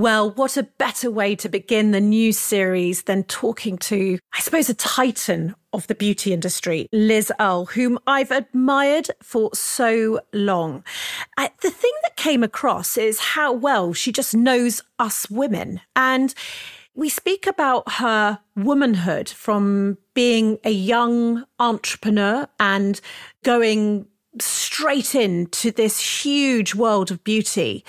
[0.00, 4.70] Well, what a better way to begin the new series than talking to, I suppose,
[4.70, 10.84] a titan of the beauty industry, Liz Earle, whom I've admired for so long.
[11.36, 15.82] Uh, the thing that came across is how well she just knows us women.
[15.94, 16.32] And
[16.94, 22.98] we speak about her womanhood from being a young entrepreneur and
[23.44, 24.06] going
[24.38, 27.84] straight into this huge world of beauty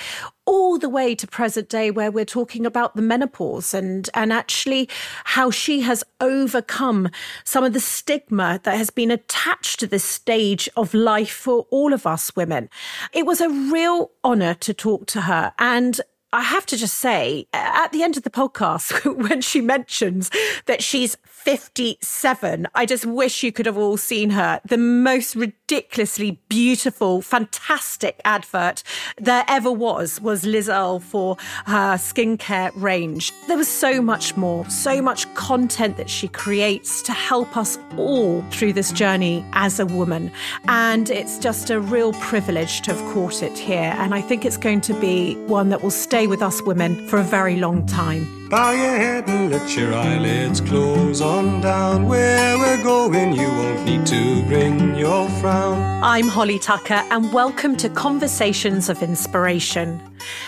[0.45, 4.89] all the way to present day where we're talking about the menopause and and actually
[5.25, 7.09] how she has overcome
[7.43, 11.93] some of the stigma that has been attached to this stage of life for all
[11.93, 12.69] of us women.
[13.13, 16.01] It was a real honor to talk to her and
[16.33, 20.31] I have to just say, at the end of the podcast, when she mentions
[20.65, 24.61] that she's 57, I just wish you could have all seen her.
[24.63, 28.83] The most ridiculously beautiful, fantastic advert
[29.17, 31.35] there ever was, was Liz Earle for
[31.65, 33.33] her skincare range.
[33.47, 38.41] There was so much more, so much content that she creates to help us all
[38.51, 40.31] through this journey as a woman.
[40.69, 43.93] And it's just a real privilege to have caught it here.
[43.97, 47.07] And I think it's going to be one that will stay stay with us women
[47.07, 48.47] for a very long time.
[48.47, 52.07] Bow your head and let your eyelids close on down.
[52.07, 55.79] Where we're going, you won't need to bring your frown.
[56.03, 59.99] I'm Holly Tucker, and welcome to Conversations of Inspiration.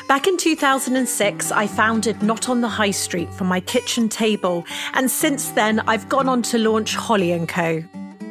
[0.07, 5.09] Back in 2006, I founded Not on the High Street from my kitchen table, and
[5.09, 7.83] since then, I've gone on to launch Holly & Co.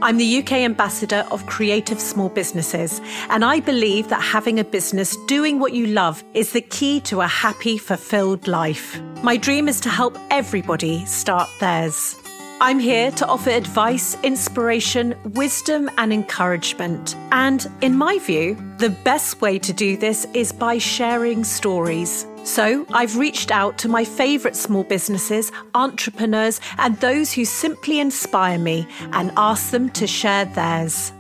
[0.02, 3.00] I'm the UK ambassador of creative small businesses,
[3.30, 7.20] and I believe that having a business doing what you love is the key to
[7.20, 9.00] a happy, fulfilled life.
[9.22, 12.16] My dream is to help everybody start theirs.
[12.60, 17.14] I'm here to offer advice, inspiration, wisdom, and encouragement.
[17.30, 22.26] And in my view, the best way to do this is by sharing stories.
[22.44, 28.58] So I've reached out to my favourite small businesses, entrepreneurs, and those who simply inspire
[28.58, 31.12] me and asked them to share theirs.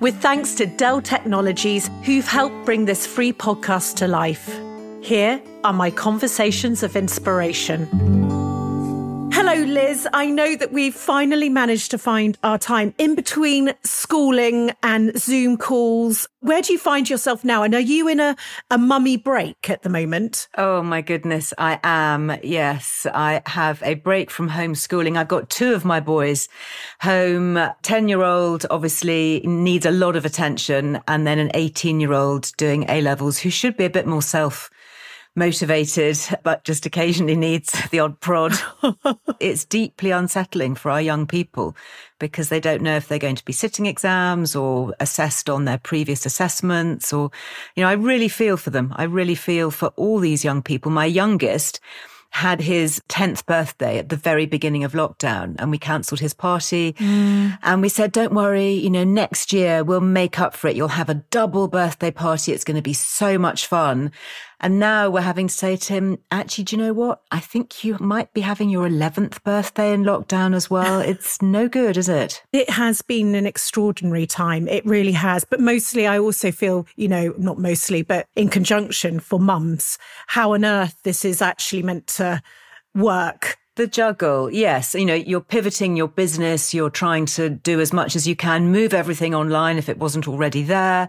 [0.00, 4.58] With thanks to Dell Technologies, who've helped bring this free podcast to life.
[5.02, 8.27] Here are my conversations of inspiration.
[9.48, 10.06] Hello, Liz.
[10.12, 15.56] I know that we've finally managed to find our time in between schooling and Zoom
[15.56, 16.28] calls.
[16.40, 17.62] Where do you find yourself now?
[17.62, 18.36] And are you in a,
[18.70, 20.48] a mummy break at the moment?
[20.58, 21.54] Oh, my goodness.
[21.56, 22.36] I am.
[22.42, 23.06] Yes.
[23.14, 25.16] I have a break from homeschooling.
[25.16, 26.50] I've got two of my boys
[27.00, 27.58] home.
[27.80, 31.00] 10 year old obviously needs a lot of attention.
[31.08, 34.20] And then an 18 year old doing A levels who should be a bit more
[34.20, 34.68] self
[35.34, 38.52] motivated, but just occasionally needs the odd prod.
[39.40, 41.76] it's deeply unsettling for our young people
[42.18, 45.78] because they don't know if they're going to be sitting exams or assessed on their
[45.78, 47.30] previous assessments or,
[47.76, 48.92] you know, I really feel for them.
[48.96, 50.90] I really feel for all these young people.
[50.90, 51.80] My youngest,
[52.30, 56.92] had his 10th birthday at the very beginning of lockdown and we cancelled his party.
[56.94, 57.58] Mm.
[57.62, 60.76] And we said, don't worry, you know, next year we'll make up for it.
[60.76, 62.52] You'll have a double birthday party.
[62.52, 64.12] It's going to be so much fun.
[64.60, 67.22] And now we're having to say to him, actually, do you know what?
[67.30, 71.00] I think you might be having your 11th birthday in lockdown as well.
[71.08, 72.42] It's no good, is it?
[72.52, 74.68] It has been an extraordinary time.
[74.68, 75.44] It really has.
[75.44, 80.52] But mostly, I also feel, you know, not mostly, but in conjunction for mums, how
[80.52, 82.42] on earth this is actually meant to
[82.94, 84.94] work the juggle, yes.
[84.94, 88.72] You know, you're pivoting your business, you're trying to do as much as you can,
[88.72, 91.08] move everything online if it wasn't already there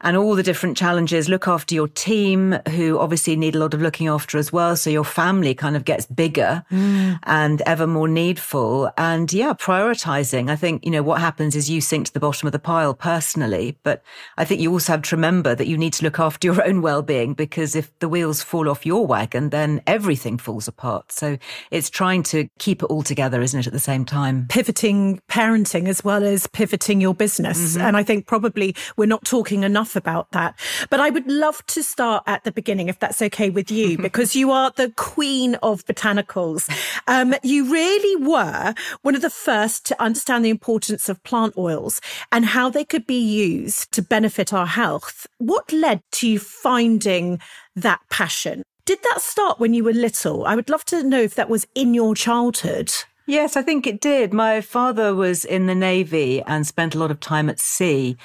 [0.00, 1.28] and all the different challenges.
[1.28, 4.76] Look after your team, who obviously need a lot of looking after as well.
[4.76, 7.18] So your family kind of gets bigger mm.
[7.24, 8.90] and ever more needful.
[8.96, 10.50] And yeah, prioritizing.
[10.50, 12.94] I think, you know, what happens is you sink to the bottom of the pile
[12.94, 14.02] personally, but
[14.36, 16.80] I think you also have to remember that you need to look after your own
[16.80, 21.10] well-being because if the wheels fall off your wagon, then everything falls apart.
[21.10, 21.38] So
[21.70, 24.46] it's trying to keep it all together, isn't it, at the same time?
[24.48, 27.72] Pivoting parenting as well as pivoting your business.
[27.72, 27.80] Mm-hmm.
[27.80, 30.58] And I think probably we're not talking enough enough about that.
[30.90, 34.36] But I would love to start at the beginning, if that's okay with you, because
[34.36, 36.68] you are the queen of botanicals.
[37.06, 42.00] Um, you really were one of the first to understand the importance of plant oils
[42.30, 45.26] and how they could be used to benefit our health.
[45.38, 47.40] What led to you finding
[47.76, 48.62] that passion?
[48.84, 50.46] Did that start when you were little?
[50.46, 52.92] I would love to know if that was in your childhood.
[53.26, 54.32] Yes, I think it did.
[54.32, 58.16] My father was in the Navy and spent a lot of time at sea.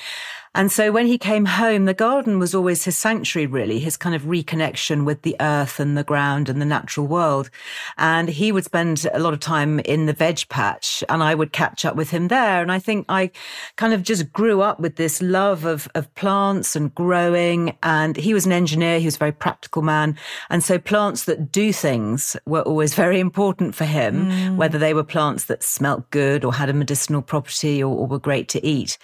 [0.56, 4.16] And so when he came home, the garden was always his sanctuary, really, his kind
[4.16, 7.50] of reconnection with the earth and the ground and the natural world.
[7.98, 11.54] And he would spend a lot of time in the veg patch and I would
[11.54, 12.62] catch up with him there.
[12.62, 13.32] And I think I
[13.78, 17.76] kind of just grew up with this love of, of plants and growing.
[17.82, 19.00] And he was an engineer.
[19.00, 20.16] He was a very practical man.
[20.52, 24.56] And so plants that do things were always very important for him, mm.
[24.56, 28.20] whether they were plants that smelt good or had a medicinal property or, or were
[28.20, 29.00] great to eat.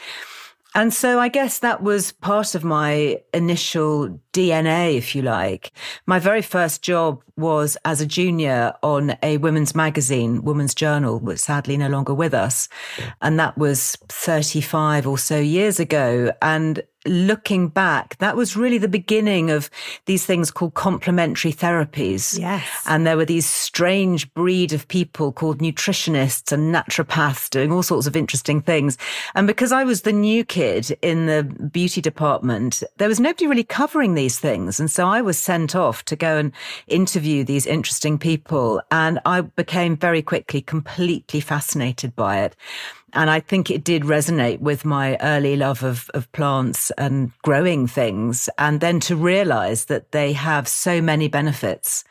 [0.75, 5.71] And so I guess that was part of my initial DNA, if you like.
[6.05, 11.39] My very first job was as a junior on a women's magazine, Women's Journal, which
[11.39, 12.69] sadly no longer with us.
[13.21, 16.31] And that was 35 or so years ago.
[16.41, 19.69] And looking back, that was really the beginning of
[20.05, 22.37] these things called complementary therapies.
[22.37, 22.67] Yes.
[22.87, 28.07] And there were these strange breed of people called nutritionists and naturopaths doing all sorts
[28.07, 28.97] of interesting things.
[29.35, 33.63] And because I was the new kid in the beauty department, there was nobody really
[33.63, 34.79] covering these things.
[34.79, 36.51] And so I was sent off to go and
[36.87, 38.81] interview these interesting people.
[38.91, 42.55] And I became very quickly completely fascinated by it.
[43.13, 47.87] And I think it did resonate with my early love of, of plants and growing
[47.87, 48.49] things.
[48.57, 52.03] And then to realize that they have so many benefits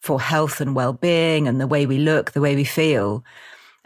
[0.00, 3.24] for health and well being and the way we look, the way we feel.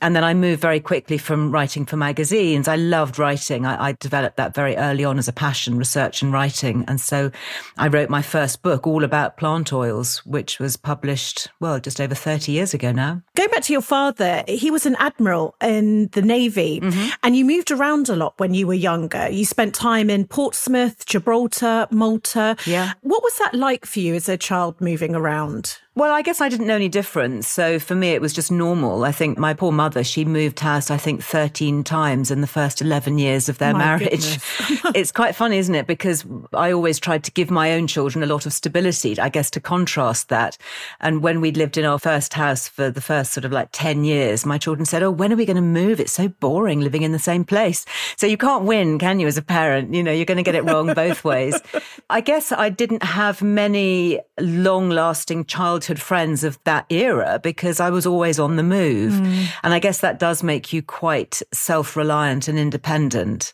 [0.00, 2.68] And then I moved very quickly from writing for magazines.
[2.68, 3.66] I loved writing.
[3.66, 6.84] I, I, developed that very early on as a passion, research and writing.
[6.88, 7.30] And so
[7.76, 12.14] I wrote my first book all about plant oils, which was published, well, just over
[12.14, 13.22] 30 years ago now.
[13.36, 17.10] Going back to your father, he was an admiral in the Navy mm-hmm.
[17.22, 19.28] and you moved around a lot when you were younger.
[19.28, 22.56] You spent time in Portsmouth, Gibraltar, Malta.
[22.64, 22.92] Yeah.
[23.02, 25.78] What was that like for you as a child moving around?
[26.00, 27.46] Well, I guess I didn't know any difference.
[27.46, 29.04] So for me, it was just normal.
[29.04, 32.80] I think my poor mother, she moved house, I think 13 times in the first
[32.80, 34.38] 11 years of their my marriage.
[34.94, 35.86] it's quite funny, isn't it?
[35.86, 36.24] Because
[36.54, 39.60] I always tried to give my own children a lot of stability, I guess, to
[39.60, 40.56] contrast that.
[41.02, 44.04] And when we'd lived in our first house for the first sort of like 10
[44.04, 46.00] years, my children said, Oh, when are we going to move?
[46.00, 47.84] It's so boring living in the same place.
[48.16, 49.92] So you can't win, can you, as a parent?
[49.92, 51.60] You know, you're going to get it wrong both ways.
[52.08, 57.80] I guess I didn't have many long lasting childhood childhood friends of that era because
[57.80, 59.12] I was always on the move.
[59.12, 59.46] Mm.
[59.62, 63.52] And I guess that does make you quite self reliant and independent.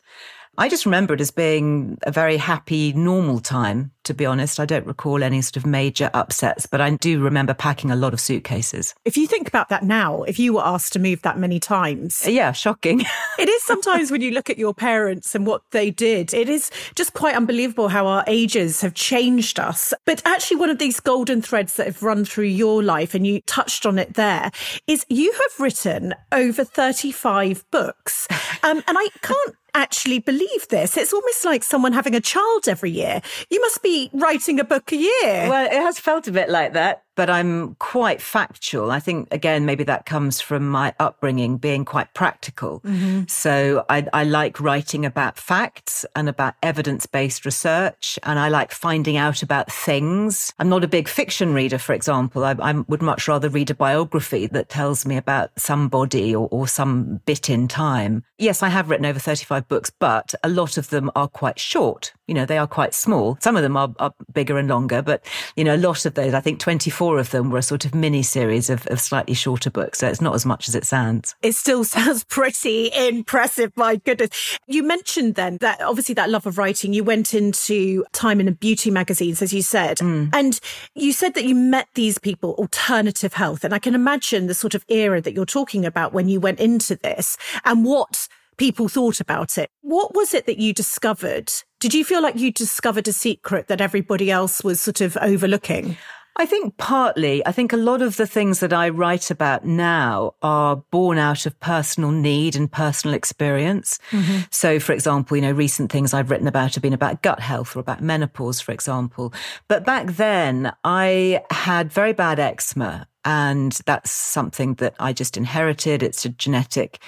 [0.59, 4.59] I just remember it as being a very happy, normal time to be honest.
[4.59, 8.13] I don't recall any sort of major upsets, but I do remember packing a lot
[8.13, 8.95] of suitcases.
[9.05, 12.27] If you think about that now, if you were asked to move that many times.
[12.27, 13.01] Yeah, shocking.
[13.39, 16.71] it is sometimes when you look at your parents and what they did, it is
[16.95, 19.93] just quite unbelievable how our ages have changed us.
[20.05, 23.41] But actually, one of these golden threads that have run through your life, and you
[23.43, 24.51] touched on it there,
[24.87, 28.29] is you have written over 35 books.
[28.63, 30.97] Um, and I can't actually believe this.
[30.97, 33.21] It's almost like someone having a child every year.
[33.51, 35.49] You must be writing a book a year.
[35.49, 38.91] Well, it has felt a bit like that but I'm quite factual.
[38.93, 42.81] I think, again, maybe that comes from my upbringing being quite practical.
[42.81, 43.23] Mm-hmm.
[43.27, 48.19] So I, I, like writing about facts and about evidence based research.
[48.23, 50.53] And I like finding out about things.
[50.59, 52.45] I'm not a big fiction reader, for example.
[52.45, 56.69] I, I would much rather read a biography that tells me about somebody or, or
[56.69, 58.25] some bit in time.
[58.39, 62.13] Yes, I have written over 35 books, but a lot of them are quite short.
[62.27, 63.39] You know, they are quite small.
[63.41, 65.25] Some of them are, are bigger and longer, but,
[65.57, 67.85] you know, a lot of those, I think 24 four of them were a sort
[67.85, 70.01] of mini series of, of slightly shorter books.
[70.01, 71.37] So it's not as much as it sounds.
[71.41, 73.71] It still sounds pretty impressive.
[73.77, 74.59] My goodness.
[74.67, 78.51] You mentioned then that obviously that love of writing, you went into time in a
[78.51, 79.99] beauty magazines, as you said.
[79.99, 80.31] Mm.
[80.33, 80.59] And
[80.97, 83.63] you said that you met these people, alternative health.
[83.63, 86.59] And I can imagine the sort of era that you're talking about when you went
[86.59, 89.71] into this and what people thought about it.
[89.83, 91.53] What was it that you discovered?
[91.79, 95.97] Did you feel like you discovered a secret that everybody else was sort of overlooking?
[96.39, 100.35] I think partly, I think a lot of the things that I write about now
[100.43, 103.99] are born out of personal need and personal experience.
[104.11, 104.41] Mm-hmm.
[104.51, 107.75] So, for example, you know, recent things I've written about have been about gut health
[107.75, 109.33] or about menopause, for example.
[109.67, 116.03] But back then I had very bad eczema and that's something that I just inherited.
[116.03, 117.01] It's a genetic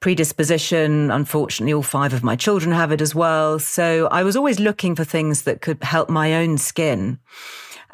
[0.00, 1.10] predisposition.
[1.10, 3.58] Unfortunately, all five of my children have it as well.
[3.58, 7.18] So I was always looking for things that could help my own skin.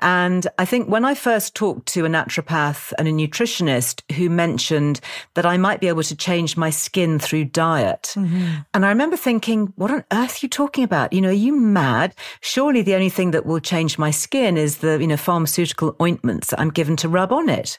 [0.02, 5.00] And I think when I first talked to a naturopath and a nutritionist who mentioned
[5.34, 8.12] that I might be able to change my skin through diet.
[8.14, 8.62] Mm-hmm.
[8.74, 11.12] And I remember thinking, what on earth are you talking about?
[11.12, 12.14] You know, are you mad?
[12.40, 16.50] Surely the only thing that will change my skin is the, you know, pharmaceutical ointments
[16.50, 17.78] that I'm given to rub on it.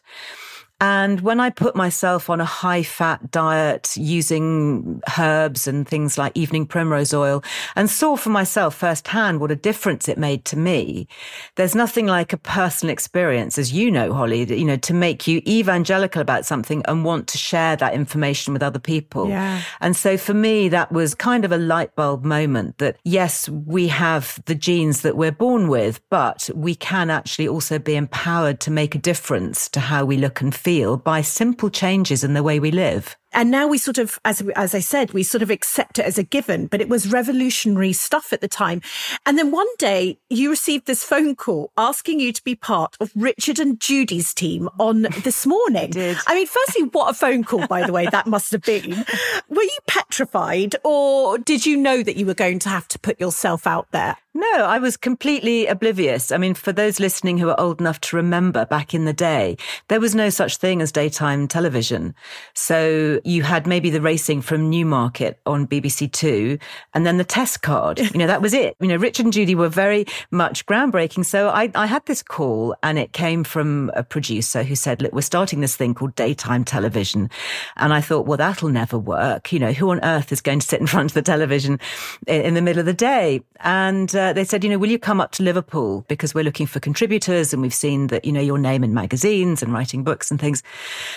[0.79, 6.33] And when I put myself on a high fat diet using herbs and things like
[6.35, 7.41] evening primrose oil
[7.77, 11.07] and saw for myself firsthand what a difference it made to me,
[11.55, 15.41] there's nothing like a personal experience, as you know, Holly, you know, to make you
[15.47, 19.29] evangelical about something and want to share that information with other people.
[19.29, 19.61] Yeah.
[19.79, 23.87] And so for me, that was kind of a light bulb moment that yes, we
[23.87, 28.71] have the genes that we're born with, but we can actually also be empowered to
[28.71, 32.59] make a difference to how we look and feel by simple changes in the way
[32.59, 33.15] we live.
[33.31, 36.17] And now we sort of, as, as I said, we sort of accept it as
[36.17, 38.81] a given, but it was revolutionary stuff at the time.
[39.25, 43.11] And then one day you received this phone call asking you to be part of
[43.15, 45.91] Richard and Judy's team on This Morning.
[45.91, 46.17] did.
[46.27, 48.91] I mean, firstly, what a phone call, by the way, that must have been.
[49.49, 53.19] Were you petrified or did you know that you were going to have to put
[53.19, 54.17] yourself out there?
[54.35, 56.31] No, I was completely oblivious.
[56.31, 59.57] I mean, for those listening who are old enough to remember back in the day,
[59.89, 62.15] there was no such thing as daytime television.
[62.55, 66.57] So you had maybe the racing from Newmarket on BBC Two
[66.95, 67.99] and then the test card.
[67.99, 68.75] You know, that was it.
[68.79, 71.25] You know, Richard and Judy were very much groundbreaking.
[71.25, 75.13] So I, I had this call and it came from a producer who said, look,
[75.13, 77.29] we're starting this thing called daytime television.
[77.77, 79.53] And I thought, well, that'll never work.
[79.53, 81.79] You know, who on earth is going to sit in front of the television
[82.25, 83.43] in, in the middle of the day?
[83.59, 86.45] And, uh, uh, they said, you know, will you come up to Liverpool because we're
[86.45, 90.01] looking for contributors and we've seen that, you know, your name in magazines and writing
[90.01, 90.63] books and things.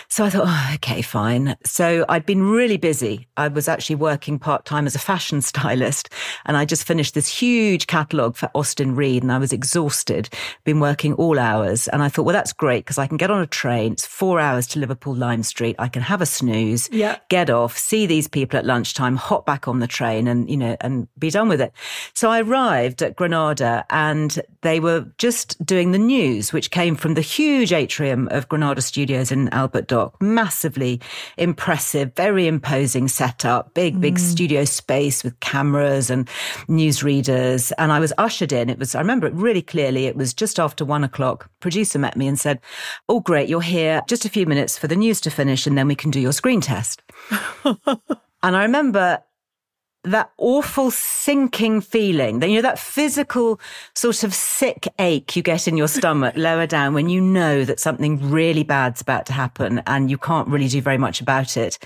[0.08, 1.56] So I thought, oh, okay, fine.
[1.64, 3.28] So I'd been really busy.
[3.36, 6.08] I was actually working part time as a fashion stylist
[6.46, 10.28] and I just finished this huge catalogue for Austin Reed and I was exhausted,
[10.64, 11.86] been working all hours.
[11.88, 13.92] And I thought, well, that's great because I can get on a train.
[13.92, 15.76] It's four hours to Liverpool Lime Street.
[15.78, 17.18] I can have a snooze, yeah.
[17.28, 20.76] get off, see these people at lunchtime, hop back on the train and, you know,
[20.80, 21.72] and be done with it.
[22.14, 26.96] So I arrived arrived at Granada and they were just doing the news, which came
[26.96, 30.20] from the huge atrium of Granada Studios in Albert Dock.
[30.20, 31.00] Massively
[31.36, 34.20] impressive, very imposing setup, big, big mm.
[34.20, 36.28] studio space with cameras and
[36.68, 37.72] newsreaders.
[37.78, 38.70] And I was ushered in.
[38.70, 40.06] It was, I remember it really clearly.
[40.06, 41.50] It was just after one o'clock.
[41.60, 42.60] Producer met me and said,
[43.08, 44.02] Oh, great, you're here.
[44.08, 46.32] Just a few minutes for the news to finish and then we can do your
[46.32, 47.02] screen test.
[47.64, 49.22] and I remember
[50.06, 53.60] that awful sinking feeling, that you know, that physical
[53.94, 57.80] sort of sick ache you get in your stomach lower down when you know that
[57.80, 61.78] something really bad's about to happen and you can't really do very much about it.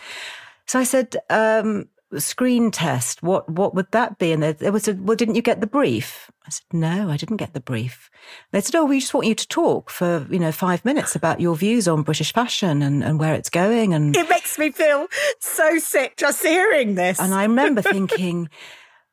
[0.67, 4.33] So I said, um, screen test, what what would that be?
[4.33, 6.31] And there, was a, well, didn't you get the brief?
[6.47, 8.11] I said, no, I didn't get the brief.
[8.51, 11.41] They said, oh, we just want you to talk for, you know, five minutes about
[11.41, 13.95] your views on British fashion and, and where it's going.
[13.95, 15.07] And it makes me feel
[15.39, 17.21] so sick just hearing this.
[17.21, 18.49] And I remember thinking,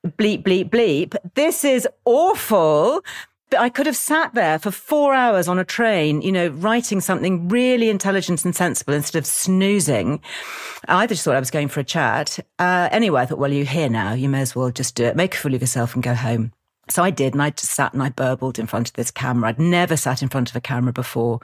[0.06, 3.04] bleep, bleep, bleep, this is awful.
[3.50, 7.00] But I could have sat there for four hours on a train, you know, writing
[7.00, 10.22] something really intelligent and sensible instead of snoozing.
[10.88, 12.40] I just thought I was going for a chat.
[12.60, 14.14] Uh, anyway, I thought, well, you're here now.
[14.14, 15.16] You may as well just do it.
[15.16, 16.52] Make a fool of yourself and go home.
[16.90, 19.50] So I did, and I just sat and I burbled in front of this camera.
[19.50, 21.42] I'd never sat in front of a camera before.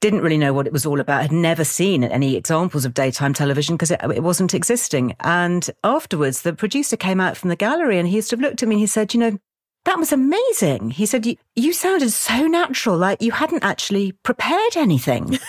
[0.00, 1.20] Didn't really know what it was all about.
[1.22, 5.16] Had never seen any examples of daytime television because it, it, wasn't existing.
[5.20, 8.68] And afterwards, the producer came out from the gallery and he sort of looked at
[8.68, 9.38] me and he said, you know,
[9.84, 10.90] that was amazing.
[10.90, 15.38] He said, you, you sounded so natural, like you hadn't actually prepared anything.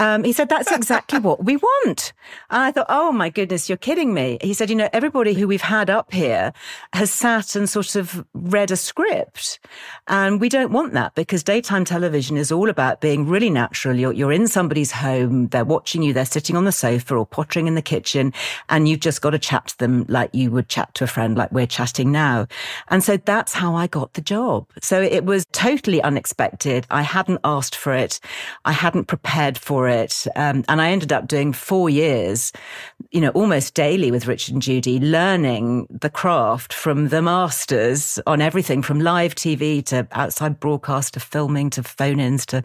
[0.00, 2.12] Um, he said, that's exactly what we want.
[2.50, 4.38] And I thought, oh my goodness, you're kidding me.
[4.40, 6.52] He said, you know, everybody who we've had up here
[6.92, 9.58] has sat and sort of read a script.
[10.06, 13.96] And we don't want that because daytime television is all about being really natural.
[13.96, 15.48] You're, you're in somebody's home.
[15.48, 16.12] They're watching you.
[16.12, 18.32] They're sitting on the sofa or pottering in the kitchen
[18.68, 21.36] and you've just got to chat to them like you would chat to a friend,
[21.36, 22.46] like we're chatting now.
[22.86, 24.66] And so that's how I got the job.
[24.82, 26.86] So it was totally unexpected.
[26.90, 28.20] I hadn't asked for it.
[28.64, 30.26] I hadn't prepared for it.
[30.36, 32.52] Um, and I ended up doing four years,
[33.10, 38.40] you know, almost daily with Richard and Judy, learning the craft from the masters on
[38.40, 42.62] everything from live TV to outside broadcast to filming to phone ins to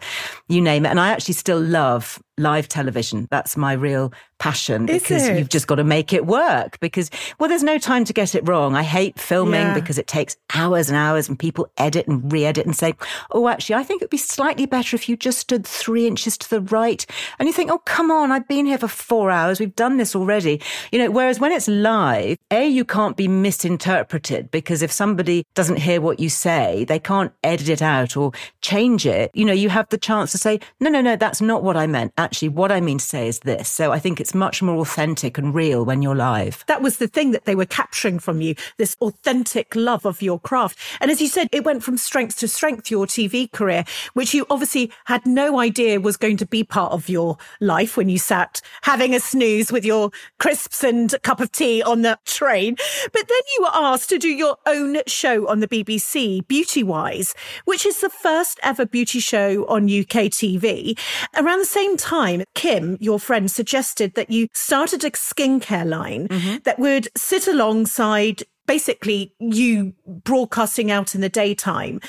[0.48, 0.90] you name it.
[0.90, 3.28] And I actually still love live television.
[3.30, 5.38] That's my real passion Is because it?
[5.38, 8.46] you've just got to make it work because, well, there's no time to get it
[8.46, 8.74] wrong.
[8.74, 9.74] I hate filming Yeah.
[9.74, 12.94] because it takes hours and hours and people edit and re-edit and say,
[13.30, 16.50] oh, actually, I think it'd be slightly better if you just stood three inches to
[16.50, 17.06] the right.
[17.38, 19.60] And you think, oh, come on, I've been here for four hours.
[19.60, 20.60] We've done this already.
[20.90, 25.76] You know, whereas when it's live, A, you can't be misinterpreted because if somebody doesn't
[25.76, 29.30] hear what you say, they can't edit it out or change it.
[29.34, 31.86] You know, you have the chance to say, no, no, no, that's not what I
[31.86, 32.12] meant.
[32.24, 33.68] Actually, what I mean to say is this.
[33.68, 36.64] So I think it's much more authentic and real when you're live.
[36.68, 40.40] That was the thing that they were capturing from you, this authentic love of your
[40.40, 40.78] craft.
[41.02, 44.46] And as you said, it went from strength to strength, your TV career, which you
[44.48, 48.62] obviously had no idea was going to be part of your life when you sat
[48.82, 52.76] having a snooze with your crisps and cup of tea on the train.
[53.12, 57.34] But then you were asked to do your own show on the BBC, Beauty Wise,
[57.66, 60.98] which is the first ever beauty show on UK TV.
[61.36, 62.13] Around the same time,
[62.54, 66.58] Kim, your friend, suggested that you started a skincare line mm-hmm.
[66.64, 72.00] that would sit alongside basically you broadcasting out in the daytime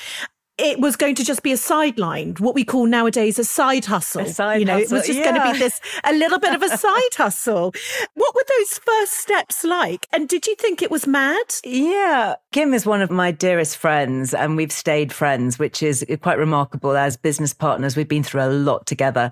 [0.58, 4.22] it was going to just be a sideline, what we call nowadays a side hustle.
[4.22, 5.24] A side you know, hustle, it was just yeah.
[5.24, 7.74] going to be this a little bit of a side hustle.
[8.14, 10.06] What were those first steps like?
[10.12, 11.44] And did you think it was mad?
[11.62, 16.38] Yeah, Kim is one of my dearest friends, and we've stayed friends, which is quite
[16.38, 16.96] remarkable.
[16.96, 19.30] As business partners, we've been through a lot together,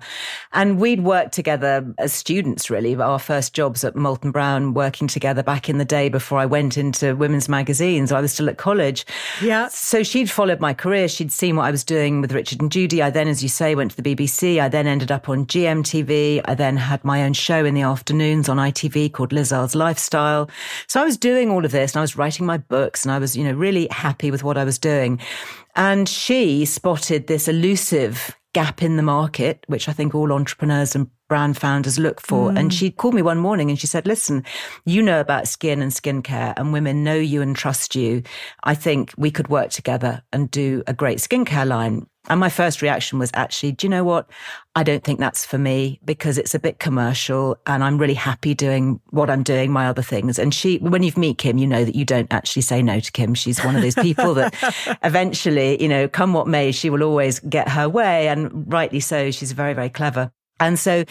[0.53, 2.69] and we'd worked together as students.
[2.69, 6.45] Really, our first jobs at Molton Brown, working together back in the day before I
[6.45, 8.11] went into women's magazines.
[8.11, 9.07] I was still at college.
[9.41, 9.69] Yeah.
[9.69, 13.01] So she'd followed my career she'd seen what I was doing with Richard and Judy.
[13.01, 14.59] I then, as you say, went to the BBC.
[14.59, 16.41] I then ended up on GMTV.
[16.45, 20.49] I then had my own show in the afternoons on ITV called Liz Earle's Lifestyle.
[20.87, 23.19] So I was doing all of this and I was writing my books and I
[23.19, 25.19] was, you know, really happy with what I was doing.
[25.75, 31.09] And she spotted this elusive gap in the market, which I think all entrepreneurs and
[31.27, 32.51] brand founders look for.
[32.51, 32.59] Mm.
[32.59, 34.43] And she called me one morning and she said, listen,
[34.85, 38.23] you know about skin and skincare and women know you and trust you.
[38.63, 42.07] I think we could work together and do a great skincare line.
[42.27, 44.27] And my first reaction was actually, do you know what?
[44.75, 48.55] I don't think that's for me because it's a bit commercial and I'm really happy
[48.55, 50.39] doing what I'm doing, my other things.
[50.39, 53.11] And she, when you've met Kim, you know that you don't actually say no to
[53.11, 53.35] Kim.
[53.35, 54.55] She's one of those people that
[55.03, 58.27] eventually, you know, come what may, she will always get her way.
[58.27, 59.29] And rightly so.
[59.29, 60.31] She's very, very clever.
[60.59, 61.03] And so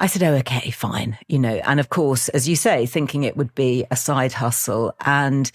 [0.00, 3.36] I said, oh, okay, fine, you know, and of course, as you say, thinking it
[3.36, 4.94] would be a side hustle.
[5.00, 5.50] And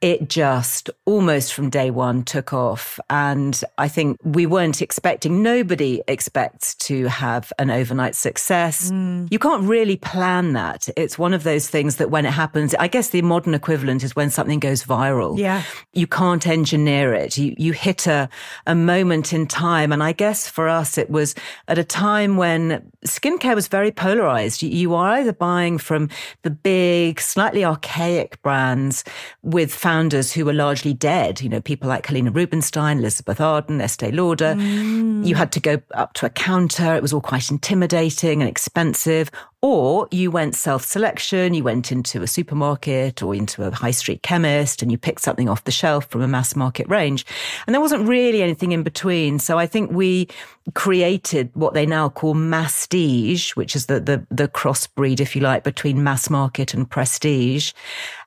[0.00, 3.00] it just almost from day one took off.
[3.10, 8.92] And I think we weren't expecting, nobody expects to have an overnight success.
[8.92, 9.26] Mm.
[9.30, 10.88] You can't really plan that.
[10.96, 14.14] It's one of those things that when it happens, I guess the modern equivalent is
[14.14, 15.36] when something goes viral.
[15.36, 15.64] Yeah.
[15.92, 17.36] You can't engineer it.
[17.36, 18.28] You, you hit a,
[18.66, 19.90] a moment in time.
[19.90, 21.34] And I guess for us, it was
[21.66, 24.62] at a time when skincare was very polarized.
[24.62, 26.08] You, you are either buying from
[26.42, 29.02] the big, slightly archaic brands
[29.42, 34.12] with founders who were largely dead, you know, people like Helena Rubinstein, Elizabeth Arden, Estee
[34.12, 34.54] Lauder.
[34.54, 35.26] Mm.
[35.26, 36.94] You had to go up to a counter.
[36.94, 39.30] It was all quite intimidating and expensive.
[39.62, 44.22] Or you went self selection, you went into a supermarket or into a high street
[44.22, 47.24] chemist and you picked something off the shelf from a mass market range.
[47.66, 49.38] And there wasn't really anything in between.
[49.38, 50.28] So I think we
[50.74, 55.64] created what they now call masstige, which is the, the, the crossbreed, if you like,
[55.64, 57.72] between mass market and prestige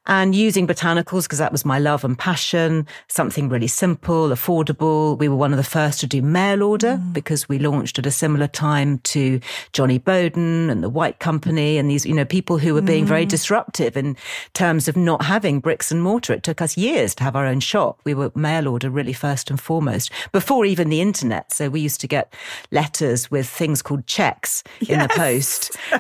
[0.08, 5.18] and using botanicals because that was my love and passion, something really simple, affordable.
[5.18, 7.14] We were one of the first to do mail order mm.
[7.14, 9.40] because we launched at a similar time to
[9.74, 13.10] Johnnie Boden and the White Company and these, you know, people who were being mm.
[13.10, 14.18] very disruptive in
[14.54, 16.34] terms of not having bricks and mortar.
[16.34, 18.00] It took us years to have our own shop.
[18.04, 21.54] We were mail order really first and foremost before even the internet.
[21.54, 22.34] So we used to get
[22.72, 24.90] letters with things called checks yes.
[24.90, 25.78] in the post.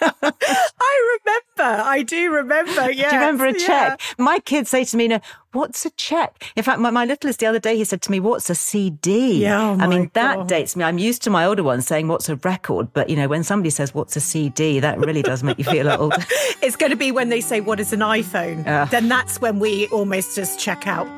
[0.22, 1.49] I remember.
[1.62, 2.90] I do remember.
[2.90, 3.10] Yeah.
[3.10, 4.00] Do you remember a check?
[4.00, 4.24] Yeah.
[4.24, 5.20] My kids say to me, "No,
[5.52, 8.20] what's a check?" In fact, my, my littlest the other day, he said to me,
[8.20, 9.70] "What's a CD?" Yeah.
[9.70, 10.48] Oh I mean, that God.
[10.48, 10.84] dates me.
[10.84, 13.70] I'm used to my older ones saying, "What's a record?" But you know, when somebody
[13.70, 16.14] says, "What's a CD?" that really does make you feel old.
[16.62, 19.58] it's going to be when they say, "What is an iPhone?" Uh, then that's when
[19.58, 21.08] we almost just check out.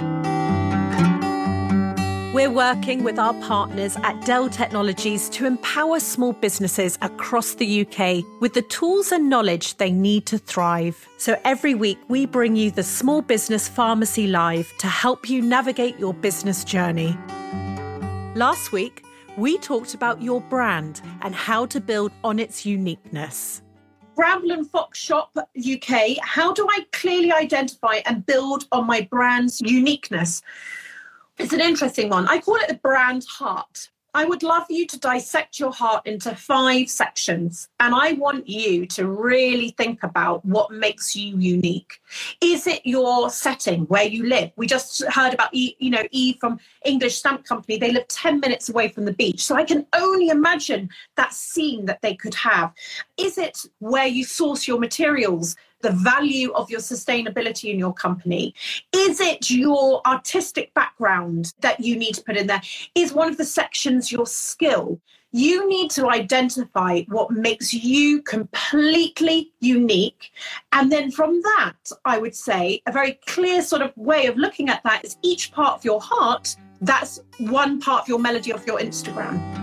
[2.43, 8.25] We're working with our partners at Dell Technologies to empower small businesses across the UK
[8.41, 11.09] with the tools and knowledge they need to thrive.
[11.19, 16.01] So every week, we bring you the Small Business Pharmacy Live to help you navigate
[16.01, 17.17] your business journey.
[18.35, 19.05] Last week,
[19.37, 23.63] we talked about your brand and how to build on its uniqueness.
[24.17, 29.61] Bramble and Fox Shop UK, how do I clearly identify and build on my brand's
[29.61, 30.43] uniqueness?
[31.39, 32.29] It's an interesting one.
[32.29, 33.91] I call it the brand heart.
[34.15, 37.69] I would love you to dissect your heart into five sections.
[37.81, 41.99] And I want you to really think about what makes you unique.
[42.43, 44.51] Is it your setting where you live?
[44.57, 47.79] We just heard about, you know, Eve from English Stamp Company.
[47.79, 49.43] They live 10 minutes away from the beach.
[49.43, 52.75] So I can only imagine that scene that they could have.
[53.17, 55.57] Is it where you source your materials?
[55.83, 58.55] The value of your sustainability in your company?
[58.95, 62.63] Is it your artistic background that you need to put in there?
[62.95, 65.01] Is one of the sections your skill?
[65.35, 70.31] You need to identify what makes you completely unique.
[70.73, 74.69] And then from that, I would say a very clear sort of way of looking
[74.69, 78.67] at that is each part of your heart, that's one part of your melody of
[78.67, 79.62] your Instagram.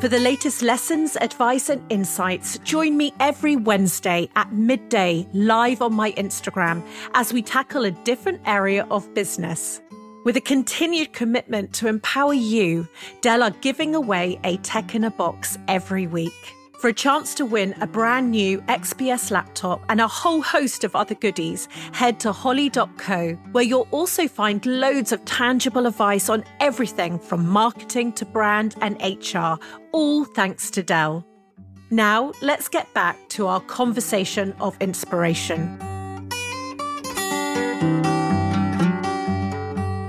[0.00, 5.92] For the latest lessons, advice, and insights, join me every Wednesday at midday live on
[5.92, 6.82] my Instagram
[7.12, 9.82] as we tackle a different area of business.
[10.24, 12.88] With a continued commitment to empower you,
[13.20, 16.54] Dell are giving away a tech in a box every week.
[16.80, 20.96] For a chance to win a brand new XPS laptop and a whole host of
[20.96, 27.18] other goodies, head to holly.co, where you'll also find loads of tangible advice on everything
[27.18, 29.62] from marketing to brand and HR,
[29.92, 31.26] all thanks to Dell.
[31.90, 35.78] Now, let's get back to our conversation of inspiration.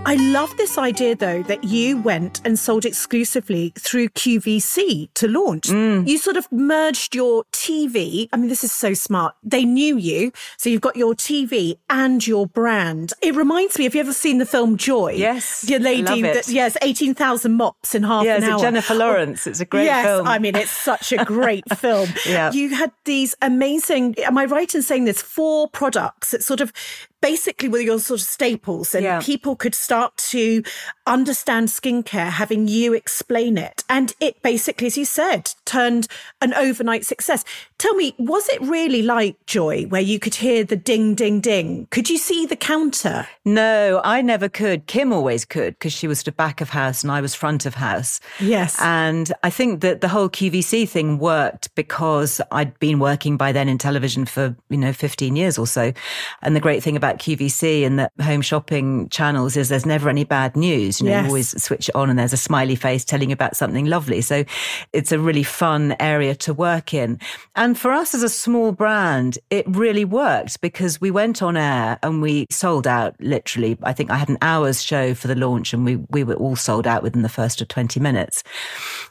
[0.03, 5.67] I love this idea, though, that you went and sold exclusively through QVC to launch.
[5.67, 6.07] Mm.
[6.07, 8.27] You sort of merged your TV.
[8.33, 9.35] I mean, this is so smart.
[9.43, 10.31] They knew you.
[10.57, 13.13] So you've got your TV and your brand.
[13.21, 15.11] It reminds me, have you ever seen the film Joy?
[15.11, 15.69] Yes.
[15.69, 18.59] Your lady that, yes, 18,000 mops in half an hour.
[18.59, 19.45] Jennifer Lawrence.
[19.45, 20.27] It's a great yes, film.
[20.27, 22.09] I mean, it's such a great film.
[22.27, 22.51] yeah.
[22.51, 26.73] You had these amazing, am I right in saying there's four products that sort of
[27.21, 29.21] basically were your sort of staples and yeah.
[29.21, 30.63] people could start to
[31.05, 33.83] understand skincare having you explain it.
[33.89, 36.07] And it basically as you said turned
[36.41, 37.45] an overnight success.
[37.77, 41.87] Tell me was it really like joy where you could hear the ding ding ding?
[41.91, 43.27] Could you see the counter?
[43.45, 44.87] No i never could.
[44.87, 47.75] Kim always could because she was the back of house and i was front of
[47.75, 48.19] house.
[48.39, 48.79] Yes.
[48.81, 53.69] And i think that the whole qvc thing worked because i'd been working by then
[53.69, 55.93] in television for you know 15 years or so.
[56.41, 60.09] And the great thing about about QVC and the home shopping channels is there's never
[60.09, 60.99] any bad news.
[60.99, 61.23] You know, yes.
[61.23, 64.21] you always switch it on and there's a smiley face telling you about something lovely.
[64.21, 64.45] So
[64.93, 67.19] it's a really fun area to work in.
[67.55, 71.99] And for us as a small brand, it really worked because we went on air
[72.03, 73.77] and we sold out literally.
[73.83, 76.55] I think I had an hour's show for the launch and we, we were all
[76.55, 78.43] sold out within the first of 20 minutes.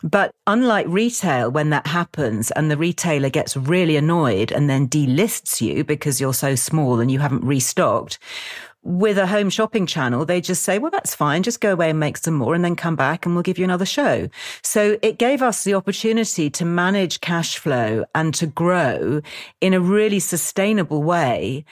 [0.03, 5.61] But unlike retail, when that happens and the retailer gets really annoyed and then delists
[5.61, 7.90] you because you're so small and you haven't restocked,
[8.83, 11.43] With a home shopping channel, they just say, well, that's fine.
[11.43, 13.65] Just go away and make some more and then come back and we'll give you
[13.65, 14.31] another show.
[14.63, 19.21] So it gave us the opportunity to manage cash flow and to grow
[19.61, 21.67] in a really sustainable way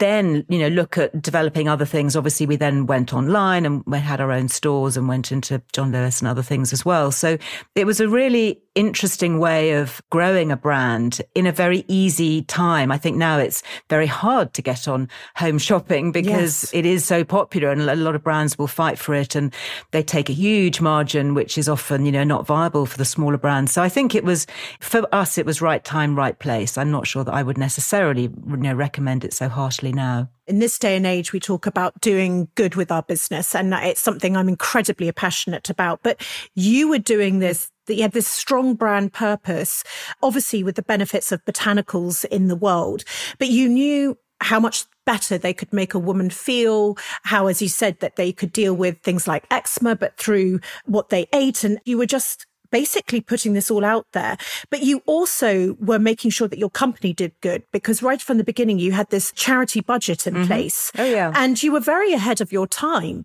[0.00, 2.16] then, you know, look at developing other things.
[2.16, 5.92] Obviously, we then went online and we had our own stores and went into John
[5.92, 7.12] Lewis and other things as well.
[7.12, 7.38] So
[7.74, 12.92] it was a really interesting way of growing a brand in a very easy time.
[12.92, 16.70] I think now it's very hard to get on home shopping because yes.
[16.72, 19.52] it is so popular and a lot of brands will fight for it and
[19.90, 23.38] they take a huge margin, which is often, you know, not viable for the smaller
[23.38, 23.72] brands.
[23.72, 24.46] So I think it was,
[24.78, 26.78] for us, it was right time, right place.
[26.78, 30.58] I'm not sure that I would necessarily, you know, recommend it so harshly now in
[30.58, 34.36] this day and age, we talk about doing good with our business, and it's something
[34.36, 36.00] I'm incredibly passionate about.
[36.02, 36.20] But
[36.56, 39.82] you were doing this that you had this strong brand purpose,
[40.22, 43.04] obviously with the benefits of botanicals in the world,
[43.38, 47.68] but you knew how much better they could make a woman feel, how, as you
[47.68, 51.64] said, that they could deal with things like eczema, but through what they ate.
[51.64, 54.36] And you were just basically putting this all out there.
[54.70, 58.44] But you also were making sure that your company did good because right from the
[58.44, 60.46] beginning, you had this charity budget in mm-hmm.
[60.46, 60.92] place.
[60.96, 61.32] Oh, yeah.
[61.34, 63.24] And you were very ahead of your time.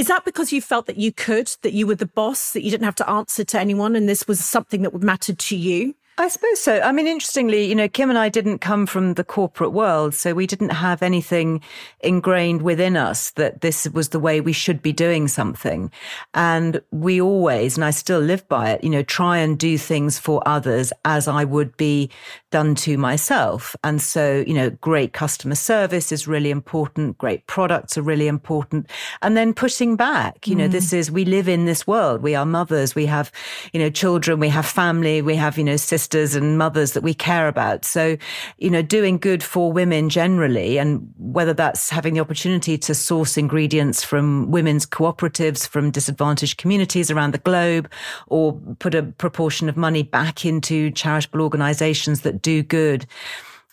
[0.00, 2.70] Is that because you felt that you could, that you were the boss, that you
[2.70, 5.94] didn't have to answer to anyone and this was something that mattered to you?
[6.20, 6.82] I suppose so.
[6.82, 10.34] I mean, interestingly, you know, Kim and I didn't come from the corporate world, so
[10.34, 11.62] we didn't have anything
[12.00, 15.90] ingrained within us that this was the way we should be doing something.
[16.34, 20.18] And we always, and I still live by it, you know, try and do things
[20.18, 22.10] for others as I would be
[22.50, 23.74] done to myself.
[23.82, 27.16] And so, you know, great customer service is really important.
[27.16, 28.90] Great products are really important.
[29.22, 30.72] And then pushing back, you know, mm.
[30.72, 32.20] this is, we live in this world.
[32.20, 32.94] We are mothers.
[32.94, 33.32] We have,
[33.72, 34.38] you know, children.
[34.38, 35.22] We have family.
[35.22, 37.84] We have, you know, sisters sisters and mothers that we care about.
[37.84, 38.16] So,
[38.58, 43.36] you know, doing good for women generally, and whether that's having the opportunity to source
[43.36, 47.88] ingredients from women's cooperatives from disadvantaged communities around the globe,
[48.26, 53.06] or put a proportion of money back into charitable organizations that do good.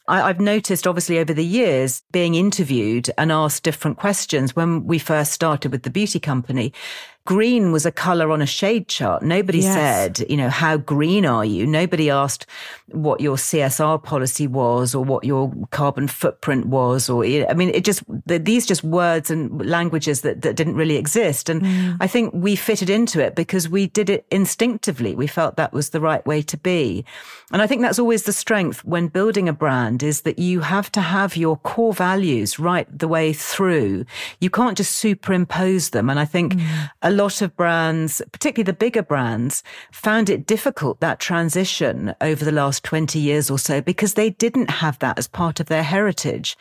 [0.09, 4.55] I, have noticed, obviously, over the years, being interviewed and asked different questions.
[4.55, 6.71] When we first started with the beauty company,
[7.27, 9.21] green was a color on a shade chart.
[9.21, 9.73] Nobody Yes.
[9.75, 11.67] said, you know, how green are you?
[11.67, 12.45] Nobody asked
[12.93, 17.09] what your CSR policy was or what your carbon footprint was.
[17.09, 20.95] Or, I mean, it just, th- these just words and languages that, that didn't really
[20.95, 21.49] exist.
[21.49, 21.97] And Mm.
[21.99, 25.13] I think we fitted into it because we did it instinctively.
[25.13, 27.03] We felt that was the right way to be.
[27.51, 30.89] And I think that's always the strength when building a brand is that you have
[30.93, 34.05] to have your core values right the way through.
[34.39, 36.09] You can't just superimpose them.
[36.09, 36.55] And I think
[37.01, 42.51] a lot of brands, particularly the bigger brands, found it difficult that transition over the
[42.51, 46.55] last 20 years or so because they didn't have that as part of their heritage.